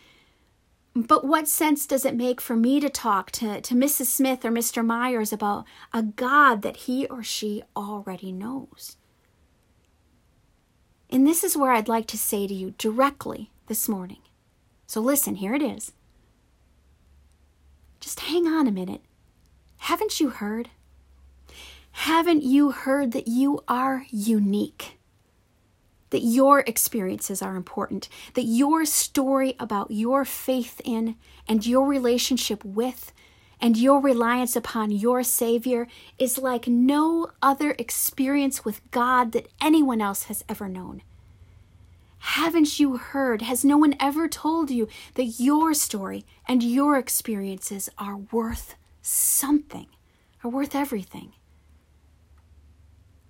But 0.94 1.24
what 1.24 1.46
sense 1.46 1.87
does 1.87 2.05
it 2.05 2.16
make 2.16 2.40
for 2.40 2.57
me 2.57 2.81
to 2.81 2.88
talk 2.88 3.31
to, 3.33 3.61
to 3.61 3.74
Mrs. 3.74 4.07
Smith 4.07 4.44
or 4.44 4.51
Mr. 4.51 4.85
Myers 4.85 5.33
about 5.33 5.64
a 5.92 6.03
God 6.03 6.62
that 6.62 6.77
he 6.77 7.07
or 7.07 7.22
she 7.22 7.62
already 7.77 8.33
knows? 8.33 8.96
And 11.11 11.27
this 11.27 11.44
is 11.44 11.57
where 11.57 11.72
I'd 11.72 11.88
like 11.88 12.07
to 12.07 12.18
say 12.18 12.46
to 12.46 12.55
you 12.55 12.74
directly 12.79 13.51
this 13.66 13.88
morning. 13.88 14.18
So 14.88 15.01
listen, 15.01 15.37
here 15.37 15.55
it 15.55 15.62
is. 15.62 15.92
Just 18.01 18.20
hang 18.20 18.48
on 18.48 18.66
a 18.66 18.72
minute. 18.72 19.03
Haven't 19.77 20.18
you 20.18 20.31
heard? 20.31 20.70
Haven't 21.92 22.42
you 22.42 22.72
heard 22.72 23.12
that 23.12 23.29
you 23.29 23.62
are 23.68 24.07
unique? 24.11 24.98
that 26.11 26.20
your 26.20 26.61
experiences 26.61 27.42
are 27.42 27.55
important, 27.55 28.09
that 28.35 28.44
your 28.44 28.85
story 28.85 29.55
about 29.59 29.90
your 29.90 30.24
faith 30.24 30.81
in 30.85 31.16
and 31.46 31.66
your 31.66 31.87
relationship 31.87 32.64
with 32.64 33.12
and 33.61 33.77
your 33.77 34.01
reliance 34.01 34.57
upon 34.57 34.90
your 34.90 35.22
Savior 35.22 35.87
is 36.18 36.38
like 36.38 36.66
no 36.66 37.31
other 37.42 37.74
experience 37.79 38.64
with 38.64 38.81
God 38.90 39.33
that 39.33 39.48
anyone 39.61 40.01
else 40.01 40.24
has 40.24 40.44
ever 40.48 40.68
known. 40.68 41.03
Haven't 42.18 42.78
you 42.78 42.96
heard? 42.96 43.42
Has 43.42 43.64
no 43.64 43.76
one 43.76 43.94
ever 44.00 44.28
told 44.28 44.70
you 44.70 44.88
that 45.14 45.38
your 45.38 45.74
story 45.74 46.24
and 46.46 46.62
your 46.62 46.96
experiences 46.96 47.88
are 47.98 48.16
worth 48.16 48.74
something, 49.02 49.87
are 50.42 50.50
worth 50.50 50.74
everything? 50.74 51.33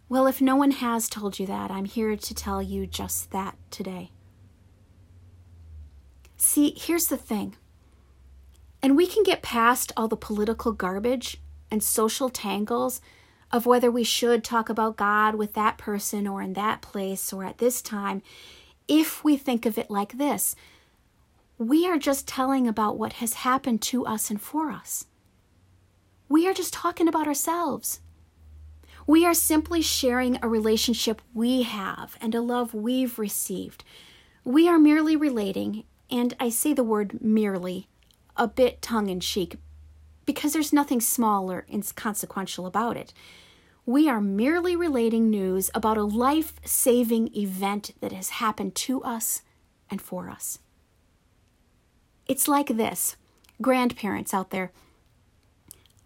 Well, 0.09 0.27
if 0.27 0.41
no 0.41 0.57
one 0.57 0.71
has 0.71 1.09
told 1.09 1.39
you 1.39 1.47
that, 1.47 1.71
I'm 1.71 1.85
here 1.85 2.17
to 2.17 2.35
tell 2.35 2.63
you 2.63 2.87
just 2.87 3.31
that 3.31 3.57
today. 3.71 4.11
See, 6.37 6.75
here's 6.77 7.09
the 7.09 7.19
thing. 7.19 7.57
And 8.83 8.97
we 8.97 9.07
can 9.07 9.23
get 9.23 9.43
past 9.43 9.93
all 9.97 10.09
the 10.09 10.17
political 10.17 10.73
garbage 10.73 11.43
and 11.71 11.83
social 11.83 12.31
tangles 12.31 13.03
of 13.51 13.67
whether 13.67 13.91
we 13.91 14.05
should 14.05 14.45
talk 14.45 14.69
about 14.69 14.97
God 14.97 15.35
with 15.35 15.55
that 15.55 15.79
person 15.79 16.27
or 16.27 16.41
in 16.41 16.53
that 16.55 16.81
place 16.81 17.33
or 17.33 17.45
at 17.45 17.59
this 17.59 17.83
time 17.83 18.23
if 18.89 19.23
we 19.23 19.37
think 19.37 19.67
of 19.67 19.79
it 19.79 19.91
like 19.91 20.19
this. 20.19 20.57
We 21.59 21.87
are 21.87 21.99
just 21.99 22.27
telling 22.27 22.67
about 22.67 22.99
what 22.99 23.15
has 23.15 23.35
happened 23.35 23.83
to 23.83 24.07
us 24.07 24.31
and 24.31 24.41
for 24.41 24.71
us. 24.71 25.07
We 26.29 26.49
are 26.49 26.55
just 26.55 26.73
talking 26.73 27.09
about 27.09 27.27
ourselves. 27.27 28.01
We 29.07 29.25
are 29.25 29.35
simply 29.35 29.81
sharing 29.81 30.39
a 30.43 30.49
relationship 30.49 31.23
we 31.33 31.63
have 31.63 32.17
and 32.21 32.35
a 32.35 32.43
love 32.43 32.75
we've 32.75 33.19
received. 33.19 33.83
We 34.45 34.69
are 34.69 34.79
merely 34.79 35.17
relating, 35.17 35.85
and 36.11 36.35
I 36.39 36.51
say 36.51 36.73
the 36.75 36.85
word 36.85 37.23
merely 37.23 37.89
a 38.37 38.47
bit 38.47 38.83
tongue 38.83 39.09
in 39.09 39.21
cheek 39.21 39.57
because 40.27 40.53
there's 40.53 40.73
nothing 40.75 41.01
small 41.01 41.51
or 41.51 41.67
inconsequential 41.73 42.67
about 42.67 42.97
it. 42.97 43.15
We 43.89 44.07
are 44.07 44.21
merely 44.21 44.77
relating 44.77 45.31
news 45.31 45.71
about 45.75 45.97
a 45.97 46.03
life 46.03 46.53
saving 46.63 47.35
event 47.35 47.93
that 48.03 48.13
has 48.13 48.29
happened 48.29 48.75
to 48.75 49.03
us 49.03 49.41
and 49.91 49.99
for 50.03 50.29
us. 50.29 50.59
It's 52.27 52.47
like 52.47 52.67
this 52.67 53.17
grandparents 53.63 54.35
out 54.35 54.51
there 54.51 54.73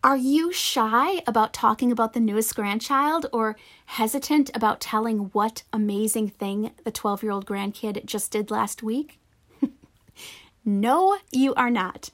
are 0.04 0.16
you 0.16 0.52
shy 0.52 1.24
about 1.26 1.52
talking 1.52 1.90
about 1.90 2.12
the 2.12 2.20
newest 2.20 2.54
grandchild 2.54 3.26
or 3.32 3.56
hesitant 3.86 4.48
about 4.54 4.80
telling 4.80 5.30
what 5.32 5.64
amazing 5.72 6.28
thing 6.28 6.70
the 6.84 6.92
12 6.92 7.24
year 7.24 7.32
old 7.32 7.46
grandkid 7.46 8.04
just 8.04 8.30
did 8.30 8.48
last 8.52 8.84
week? 8.84 9.18
no, 10.64 11.18
you 11.32 11.52
are 11.54 11.70
not. 11.70 12.10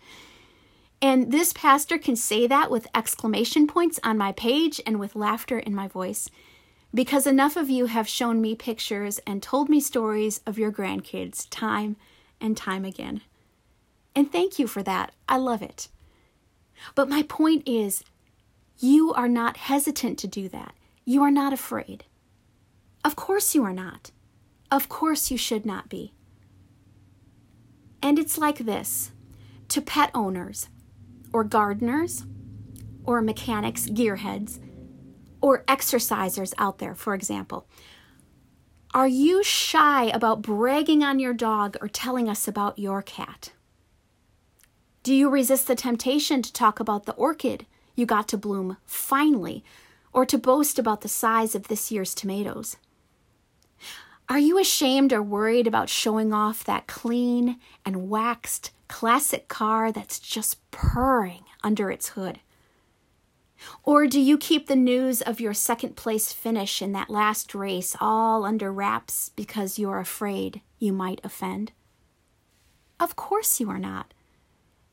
And 1.00 1.30
this 1.30 1.52
pastor 1.52 1.96
can 1.98 2.16
say 2.16 2.46
that 2.46 2.70
with 2.70 2.88
exclamation 2.94 3.66
points 3.66 4.00
on 4.02 4.18
my 4.18 4.32
page 4.32 4.80
and 4.84 4.98
with 4.98 5.14
laughter 5.14 5.58
in 5.58 5.74
my 5.74 5.86
voice 5.86 6.28
because 6.94 7.26
enough 7.26 7.56
of 7.56 7.68
you 7.68 7.86
have 7.86 8.08
shown 8.08 8.40
me 8.40 8.54
pictures 8.54 9.20
and 9.26 9.42
told 9.42 9.68
me 9.68 9.80
stories 9.80 10.40
of 10.46 10.58
your 10.58 10.72
grandkids 10.72 11.46
time 11.50 11.96
and 12.40 12.56
time 12.56 12.84
again. 12.84 13.20
And 14.16 14.32
thank 14.32 14.58
you 14.58 14.66
for 14.66 14.82
that. 14.82 15.12
I 15.28 15.36
love 15.36 15.62
it. 15.62 15.88
But 16.94 17.08
my 17.08 17.22
point 17.22 17.68
is, 17.68 18.02
you 18.78 19.12
are 19.12 19.28
not 19.28 19.56
hesitant 19.56 20.18
to 20.20 20.26
do 20.26 20.48
that. 20.48 20.74
You 21.04 21.22
are 21.22 21.30
not 21.30 21.52
afraid. 21.52 22.04
Of 23.04 23.16
course, 23.16 23.54
you 23.54 23.64
are 23.64 23.72
not. 23.72 24.10
Of 24.70 24.88
course, 24.88 25.30
you 25.30 25.36
should 25.36 25.66
not 25.66 25.88
be. 25.88 26.14
And 28.02 28.18
it's 28.18 28.38
like 28.38 28.58
this 28.58 29.12
to 29.68 29.82
pet 29.82 30.10
owners, 30.14 30.68
or 31.38 31.44
gardeners, 31.44 32.26
or 33.04 33.22
mechanics, 33.22 33.86
gearheads, 33.86 34.58
or 35.40 35.62
exercisers 35.66 36.52
out 36.58 36.78
there, 36.80 36.96
for 36.96 37.14
example. 37.14 37.64
Are 38.92 39.06
you 39.06 39.44
shy 39.44 40.06
about 40.06 40.42
bragging 40.42 41.04
on 41.04 41.20
your 41.20 41.32
dog 41.32 41.76
or 41.80 41.86
telling 41.86 42.28
us 42.28 42.48
about 42.48 42.76
your 42.76 43.02
cat? 43.02 43.52
Do 45.04 45.14
you 45.14 45.30
resist 45.30 45.68
the 45.68 45.76
temptation 45.76 46.42
to 46.42 46.52
talk 46.52 46.80
about 46.80 47.06
the 47.06 47.12
orchid 47.12 47.66
you 47.94 48.04
got 48.04 48.26
to 48.28 48.36
bloom 48.36 48.76
finally, 48.84 49.62
or 50.12 50.26
to 50.26 50.38
boast 50.38 50.76
about 50.76 51.02
the 51.02 51.08
size 51.08 51.54
of 51.54 51.68
this 51.68 51.92
year's 51.92 52.16
tomatoes? 52.16 52.78
Are 54.28 54.40
you 54.40 54.58
ashamed 54.58 55.12
or 55.12 55.22
worried 55.22 55.68
about 55.68 55.88
showing 55.88 56.32
off 56.32 56.64
that 56.64 56.88
clean 56.88 57.60
and 57.84 58.10
waxed 58.10 58.72
classic 58.88 59.48
car 59.48 59.92
that's 59.92 60.18
just 60.18 60.58
purring 60.70 61.44
under 61.62 61.90
its 61.90 62.10
hood? 62.10 62.40
Or 63.82 64.06
do 64.06 64.20
you 64.20 64.38
keep 64.38 64.66
the 64.66 64.76
news 64.76 65.20
of 65.20 65.40
your 65.40 65.54
second 65.54 65.96
place 65.96 66.32
finish 66.32 66.80
in 66.80 66.92
that 66.92 67.10
last 67.10 67.54
race 67.54 67.96
all 68.00 68.44
under 68.44 68.72
wraps 68.72 69.30
because 69.34 69.78
you're 69.78 69.98
afraid 69.98 70.60
you 70.78 70.92
might 70.92 71.20
offend? 71.24 71.72
Of 73.00 73.16
course 73.16 73.60
you 73.60 73.68
are 73.70 73.78
not. 73.78 74.14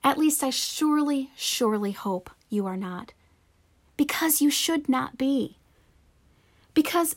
At 0.04 0.18
least 0.18 0.44
I 0.44 0.50
surely, 0.50 1.32
surely 1.36 1.92
hope 1.92 2.30
you 2.50 2.66
are 2.66 2.78
not. 2.78 3.14
Because 3.98 4.42
you 4.42 4.50
should 4.50 4.88
not 4.90 5.18
be. 5.18 5.58
Because 6.74 7.16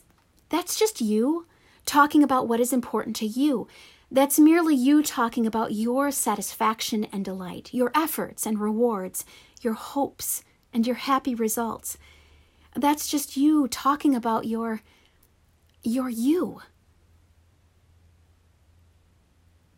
that's 0.49 0.79
just 0.79 1.01
you 1.01 1.45
talking 1.85 2.23
about 2.23 2.47
what 2.47 2.59
is 2.59 2.73
important 2.73 3.15
to 3.17 3.25
you. 3.25 3.67
That's 4.11 4.39
merely 4.39 4.75
you 4.75 5.03
talking 5.03 5.45
about 5.45 5.71
your 5.71 6.09
satisfaction 6.09 7.05
and 7.05 7.23
delight, 7.23 7.69
your 7.71 7.91
efforts 7.93 8.45
and 8.45 8.59
rewards, 8.59 9.23
your 9.61 9.73
hopes 9.73 10.43
and 10.73 10.85
your 10.87 10.95
happy 10.95 11.35
results. 11.35 11.97
That's 12.75 13.07
just 13.07 13.37
you 13.37 13.67
talking 13.67 14.15
about 14.15 14.45
your 14.45 14.81
your 15.83 16.09
you. 16.09 16.61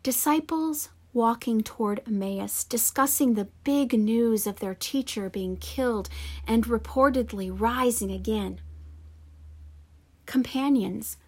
Disciples 0.02 0.88
walking 1.12 1.62
toward 1.62 2.00
Emmaus, 2.06 2.64
discussing 2.64 3.34
the 3.34 3.48
big 3.64 3.92
news 3.92 4.46
of 4.46 4.60
their 4.60 4.74
teacher 4.74 5.28
being 5.28 5.56
killed 5.58 6.08
and 6.46 6.64
reportedly 6.64 7.50
rising 7.52 8.10
again. 8.10 8.60
Companions, 10.26 11.18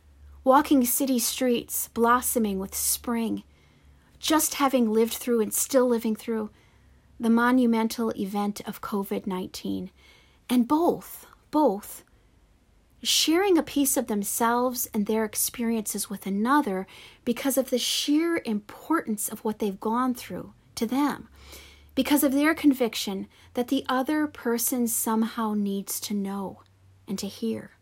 walking 0.45 0.85
city 0.85 1.19
streets, 1.19 1.89
blossoming 1.89 2.59
with 2.59 2.75
spring, 2.75 3.43
just 4.19 4.55
having 4.55 4.93
lived 4.93 5.15
through 5.15 5.41
and 5.41 5.53
still 5.53 5.87
living 5.89 6.15
through 6.15 6.51
the 7.19 7.31
monumental 7.31 8.11
event 8.17 8.61
of 8.67 8.81
COVID 8.81 9.27
19. 9.27 9.91
And 10.49 10.69
both, 10.69 11.27
both, 11.51 12.05
sharing 13.03 13.57
a 13.59 13.63
piece 13.63 13.97
of 13.97 14.07
themselves 14.07 14.89
and 14.95 15.07
their 15.07 15.25
experiences 15.25 16.09
with 16.11 16.27
another 16.27 16.87
because 17.25 17.57
of 17.59 17.71
the 17.71 17.79
sheer 17.79 18.41
importance 18.45 19.29
of 19.29 19.45
what 19.45 19.59
they've 19.59 19.81
gone 19.81 20.15
through 20.15 20.53
to 20.75 20.87
them. 20.87 21.29
because 21.95 22.25
of 22.25 22.33
their 22.33 22.55
conviction 22.55 23.29
that 23.55 23.69
the 23.69 23.85
other 23.89 24.27
person 24.27 24.89
somehow 24.89 25.55
needs 25.55 26.01
to 26.01 26.13
know 26.15 26.61
and 27.07 27.19
to 27.19 27.29
hear. 27.29 27.74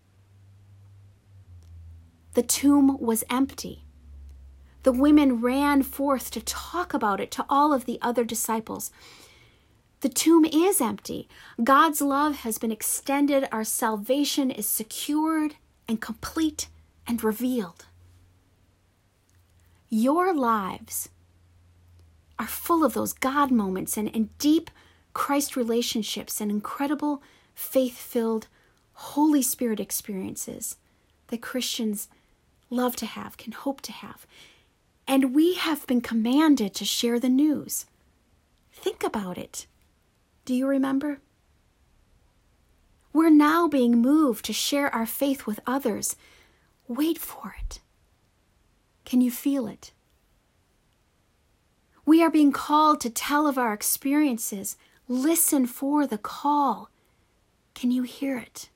The 2.35 2.43
tomb 2.43 2.99
was 2.99 3.25
empty. 3.29 3.85
The 4.85 4.93
women 4.93 5.41
ran 5.41 5.83
forth 5.83 6.31
to 6.33 6.41
talk 6.41 6.95
about 6.95 7.21
it 7.21 7.31
to 7.33 7.45
all 7.49 7.73
of 7.73 7.85
the 7.85 7.99
other 8.01 8.25
disciples. 8.25 8.91
The 10.01 10.09
tomb 10.09 10.45
is 10.45 10.81
empty. 10.81 11.29
God's 11.63 12.01
love 12.01 12.37
has 12.37 12.59
been 12.59 12.73
extended. 12.73 13.47
Our 13.53 13.65
salvation 13.65 14.51
is 14.51 14.67
secured 14.67 15.57
and 15.87 16.01
complete 16.01 16.69
and 17.07 17.23
revealed. 17.23 17.87
Your 19.89 20.35
lives 20.35 21.11
are 22.39 22.47
full 22.47 22.83
of 22.85 22.95
those 22.95 23.13
God 23.13 23.51
moments 23.51 23.97
and, 23.97 24.11
and 24.17 24.37
deep 24.39 24.71
Christ 25.15 25.55
relationships 25.55 26.41
and 26.41 26.51
incredible 26.51 27.23
faith 27.55 27.99
filled 27.99 28.49
Holy 28.95 29.43
Spirit 29.43 29.79
experiences 29.79 30.77
that 31.29 31.43
Christians 31.43 32.09
love 32.73 32.97
to 32.97 33.07
have, 33.07 33.37
can 33.37 33.53
hope 33.53 33.81
to 33.83 33.93
have. 33.93 34.27
And 35.07 35.35
we 35.35 35.55
have 35.55 35.87
been 35.87 36.01
commanded 36.01 36.75
to 36.75 36.85
share 36.85 37.21
the 37.21 37.29
news. 37.29 37.87
Think 38.73 39.05
about 39.05 39.39
it. 39.39 39.67
Do 40.45 40.55
you 40.55 40.67
remember? 40.67 41.21
We're 43.13 43.31
now 43.31 43.69
being 43.69 44.01
moved 44.01 44.45
to 44.47 44.53
share 44.53 44.93
our 44.95 45.07
faith 45.07 45.47
with 45.47 45.61
others. 45.67 46.17
Wait 46.89 47.19
for 47.19 47.55
it. 47.61 47.81
Can 49.05 49.21
you 49.21 49.31
feel 49.31 49.67
it? 49.67 49.93
We 52.05 52.23
are 52.23 52.31
being 52.31 52.53
called 52.53 53.01
to 53.03 53.11
tell 53.11 53.47
of 53.47 53.59
our 53.59 53.73
experiences. 53.73 54.77
Listen 55.07 55.67
for 55.67 56.07
the 56.07 56.19
call. 56.19 56.91
Can 57.75 57.91
you 57.91 58.03
hear 58.03 58.39
it? 58.39 58.71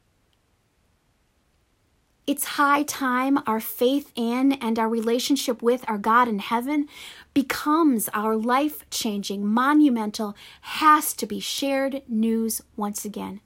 It's 2.26 2.44
high 2.44 2.82
time 2.82 3.38
our 3.46 3.60
faith 3.60 4.10
in 4.16 4.54
and 4.54 4.80
our 4.80 4.88
relationship 4.88 5.62
with 5.62 5.84
our 5.88 5.96
God 5.96 6.26
in 6.26 6.40
heaven 6.40 6.88
becomes 7.34 8.08
our 8.12 8.36
life 8.36 8.88
changing, 8.90 9.46
monumental, 9.46 10.34
has 10.62 11.12
to 11.14 11.26
be 11.26 11.38
shared 11.38 12.02
news 12.08 12.62
once 12.74 13.04
again. 13.04 13.40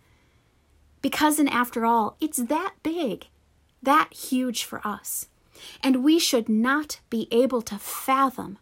Because, 1.03 1.39
and 1.39 1.51
after 1.51 1.85
all, 1.85 2.17
it's 2.23 2.39
that 2.39 2.75
big, 2.83 3.27
that 3.83 4.15
huge 4.15 4.65
for 4.65 4.81
us. 4.87 5.27
And 5.83 6.03
we 6.03 6.19
should 6.19 6.49
not 6.49 7.01
be 7.11 7.29
able 7.31 7.61
to 7.63 7.79
fathom 7.79 8.59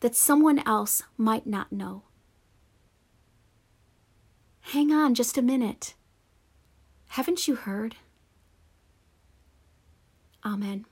that 0.00 0.16
someone 0.16 0.66
else 0.66 1.04
might 1.16 1.46
not 1.46 1.70
know. 1.70 2.02
Hang 4.72 4.92
on 4.92 5.14
just 5.14 5.38
a 5.38 5.42
minute. 5.42 5.94
Haven't 7.08 7.46
you 7.46 7.54
heard? 7.54 7.94
Amen. 10.44 10.86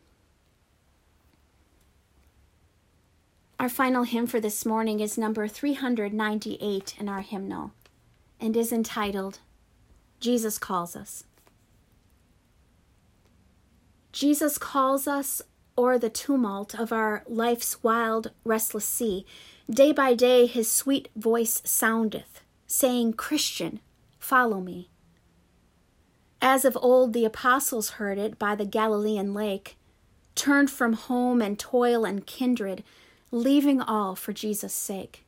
Our 3.58 3.68
final 3.68 4.04
hymn 4.04 4.26
for 4.26 4.40
this 4.40 4.64
morning 4.64 5.00
is 5.00 5.18
number 5.18 5.48
398 5.48 6.94
in 6.98 7.08
our 7.08 7.22
hymnal 7.22 7.72
and 8.40 8.56
is 8.56 8.72
entitled 8.72 9.40
Jesus 10.20 10.58
Calls 10.58 10.94
Us. 10.94 11.24
Jesus 14.12 14.58
calls 14.58 15.06
us 15.06 15.42
o'er 15.76 15.98
the 15.98 16.10
tumult 16.10 16.78
of 16.78 16.92
our 16.92 17.22
life's 17.28 17.82
wild, 17.82 18.32
restless 18.44 18.84
sea. 18.84 19.24
Day 19.70 19.92
by 19.92 20.14
day 20.14 20.46
his 20.46 20.70
sweet 20.70 21.08
voice 21.14 21.62
soundeth, 21.64 22.42
saying, 22.66 23.12
Christian, 23.12 23.80
follow 24.18 24.60
me. 24.60 24.90
As 26.40 26.64
of 26.64 26.78
old 26.80 27.12
the 27.12 27.24
apostles 27.24 27.90
heard 27.90 28.16
it 28.18 28.38
by 28.38 28.54
the 28.54 28.64
Galilean 28.64 29.34
lake, 29.34 29.76
turned 30.34 30.70
from 30.70 30.92
home 30.92 31.42
and 31.42 31.58
toil 31.58 32.04
and 32.04 32.26
kindred, 32.26 32.84
leaving 33.32 33.80
all 33.80 34.14
for 34.14 34.32
Jesus' 34.32 34.74
sake. 34.74 35.24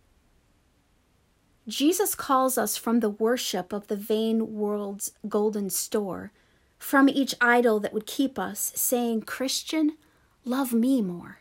Jesus 1.66 2.14
calls 2.14 2.56
us 2.56 2.76
from 2.76 3.00
the 3.00 3.10
worship 3.10 3.72
of 3.72 3.88
the 3.88 3.96
vain 3.96 4.54
world's 4.54 5.12
golden 5.28 5.68
store, 5.68 6.32
from 6.78 7.08
each 7.08 7.34
idol 7.40 7.80
that 7.80 7.92
would 7.92 8.06
keep 8.06 8.38
us, 8.38 8.72
saying, 8.74 9.22
Christian, 9.22 9.96
love 10.44 10.72
me 10.72 11.02
more. 11.02 11.40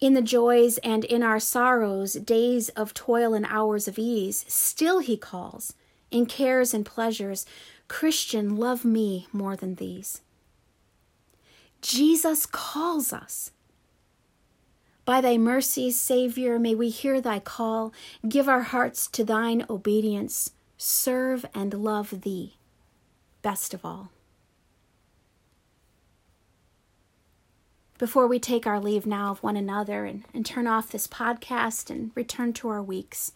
In 0.00 0.14
the 0.14 0.22
joys 0.22 0.78
and 0.78 1.04
in 1.04 1.22
our 1.22 1.38
sorrows, 1.38 2.14
days 2.14 2.68
of 2.70 2.94
toil 2.94 3.32
and 3.32 3.46
hours 3.48 3.86
of 3.86 3.98
ease, 3.98 4.44
still 4.48 4.98
he 4.98 5.16
calls 5.16 5.74
in 6.10 6.26
cares 6.26 6.74
and 6.74 6.86
pleasures, 6.86 7.46
Christian, 7.88 8.56
love 8.56 8.84
me 8.84 9.26
more 9.32 9.56
than 9.56 9.76
these. 9.76 10.20
Jesus 11.82 12.46
calls 12.46 13.12
us. 13.12 13.50
By 15.04 15.20
thy 15.20 15.36
mercies, 15.36 16.00
Savior, 16.00 16.58
may 16.58 16.74
we 16.74 16.88
hear 16.88 17.20
thy 17.20 17.38
call, 17.38 17.92
give 18.26 18.48
our 18.48 18.62
hearts 18.62 19.06
to 19.08 19.24
thine 19.24 19.66
obedience, 19.68 20.52
serve 20.78 21.44
and 21.54 21.74
love 21.74 22.22
thee 22.22 22.56
best 23.44 23.74
of 23.74 23.84
all. 23.84 24.10
Before 27.98 28.26
we 28.26 28.40
take 28.40 28.66
our 28.66 28.80
leave 28.80 29.06
now 29.06 29.30
of 29.30 29.42
one 29.42 29.56
another 29.56 30.04
and, 30.04 30.24
and 30.34 30.44
turn 30.44 30.66
off 30.66 30.90
this 30.90 31.06
podcast 31.06 31.90
and 31.90 32.10
return 32.14 32.52
to 32.54 32.68
our 32.68 32.82
weeks, 32.82 33.32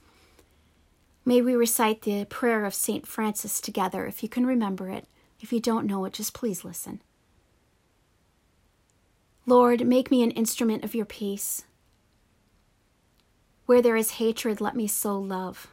May 1.29 1.43
we 1.43 1.55
recite 1.55 2.01
the 2.01 2.25
prayer 2.25 2.65
of 2.65 2.73
St. 2.73 3.07
Francis 3.07 3.61
together 3.61 4.07
if 4.07 4.23
you 4.23 4.31
can 4.31 4.47
remember 4.47 4.89
it. 4.89 5.07
If 5.41 5.53
you 5.53 5.61
don't 5.61 5.87
know 5.87 6.07
it, 6.07 6.15
just 6.15 6.33
please 6.33 6.65
listen. 6.65 7.03
Lord, 9.45 9.87
make 9.87 10.11
me 10.11 10.23
an 10.23 10.31
instrument 10.31 10.85
of 10.85 10.95
your 10.95 11.05
peace. 11.05 11.65
Where 13.67 13.83
there 13.83 13.95
is 13.95 14.13
hatred, 14.13 14.63
let 14.63 14.75
me 14.75 14.87
sow 14.87 15.19
love. 15.19 15.69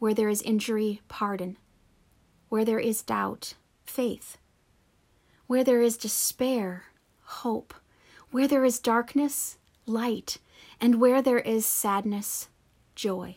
Where 0.00 0.14
there 0.14 0.28
is 0.28 0.42
injury, 0.42 1.00
pardon. 1.06 1.58
Where 2.48 2.64
there 2.64 2.80
is 2.80 3.02
doubt, 3.02 3.54
faith. 3.84 4.36
Where 5.46 5.62
there 5.62 5.80
is 5.80 5.96
despair, 5.96 6.86
hope. 7.22 7.72
Where 8.32 8.48
there 8.48 8.64
is 8.64 8.80
darkness, 8.80 9.58
light. 9.86 10.38
And 10.80 11.00
where 11.00 11.22
there 11.22 11.38
is 11.38 11.64
sadness, 11.64 12.48
joy. 12.96 13.36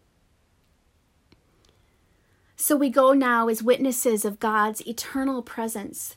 So 2.61 2.75
we 2.75 2.91
go 2.91 3.13
now 3.13 3.47
as 3.47 3.63
witnesses 3.63 4.23
of 4.23 4.39
God's 4.39 4.87
eternal 4.87 5.41
presence. 5.41 6.15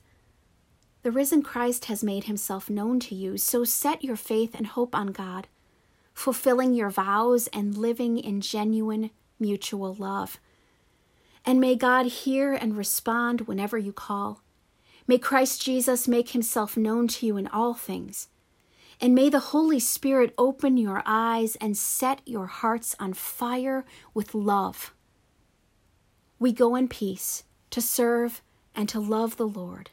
The 1.02 1.10
risen 1.10 1.42
Christ 1.42 1.86
has 1.86 2.04
made 2.04 2.24
himself 2.24 2.68
known 2.68 3.00
to 3.00 3.14
you, 3.14 3.38
so 3.38 3.64
set 3.64 4.04
your 4.04 4.14
faith 4.14 4.54
and 4.54 4.66
hope 4.66 4.94
on 4.94 5.06
God, 5.06 5.48
fulfilling 6.12 6.74
your 6.74 6.90
vows 6.90 7.46
and 7.54 7.78
living 7.78 8.18
in 8.18 8.42
genuine 8.42 9.08
mutual 9.40 9.94
love. 9.94 10.38
And 11.46 11.62
may 11.62 11.76
God 11.76 12.08
hear 12.08 12.52
and 12.52 12.76
respond 12.76 13.48
whenever 13.48 13.78
you 13.78 13.94
call. 13.94 14.42
May 15.06 15.16
Christ 15.16 15.62
Jesus 15.62 16.06
make 16.06 16.32
himself 16.32 16.76
known 16.76 17.08
to 17.08 17.24
you 17.24 17.38
in 17.38 17.46
all 17.46 17.72
things. 17.72 18.28
And 19.00 19.14
may 19.14 19.30
the 19.30 19.48
Holy 19.54 19.80
Spirit 19.80 20.34
open 20.36 20.76
your 20.76 21.02
eyes 21.06 21.56
and 21.56 21.74
set 21.74 22.20
your 22.26 22.48
hearts 22.48 22.94
on 23.00 23.14
fire 23.14 23.86
with 24.12 24.34
love 24.34 24.92
we 26.44 26.52
go 26.52 26.74
in 26.74 26.86
peace 26.86 27.42
to 27.70 27.80
serve 27.80 28.42
and 28.74 28.86
to 28.86 29.00
love 29.00 29.38
the 29.38 29.48
Lord. 29.48 29.88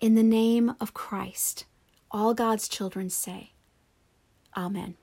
In 0.00 0.16
the 0.16 0.22
name 0.24 0.74
of 0.80 0.94
Christ, 0.94 1.64
all 2.10 2.34
God's 2.34 2.66
children 2.66 3.08
say, 3.08 3.52
Amen. 4.56 4.96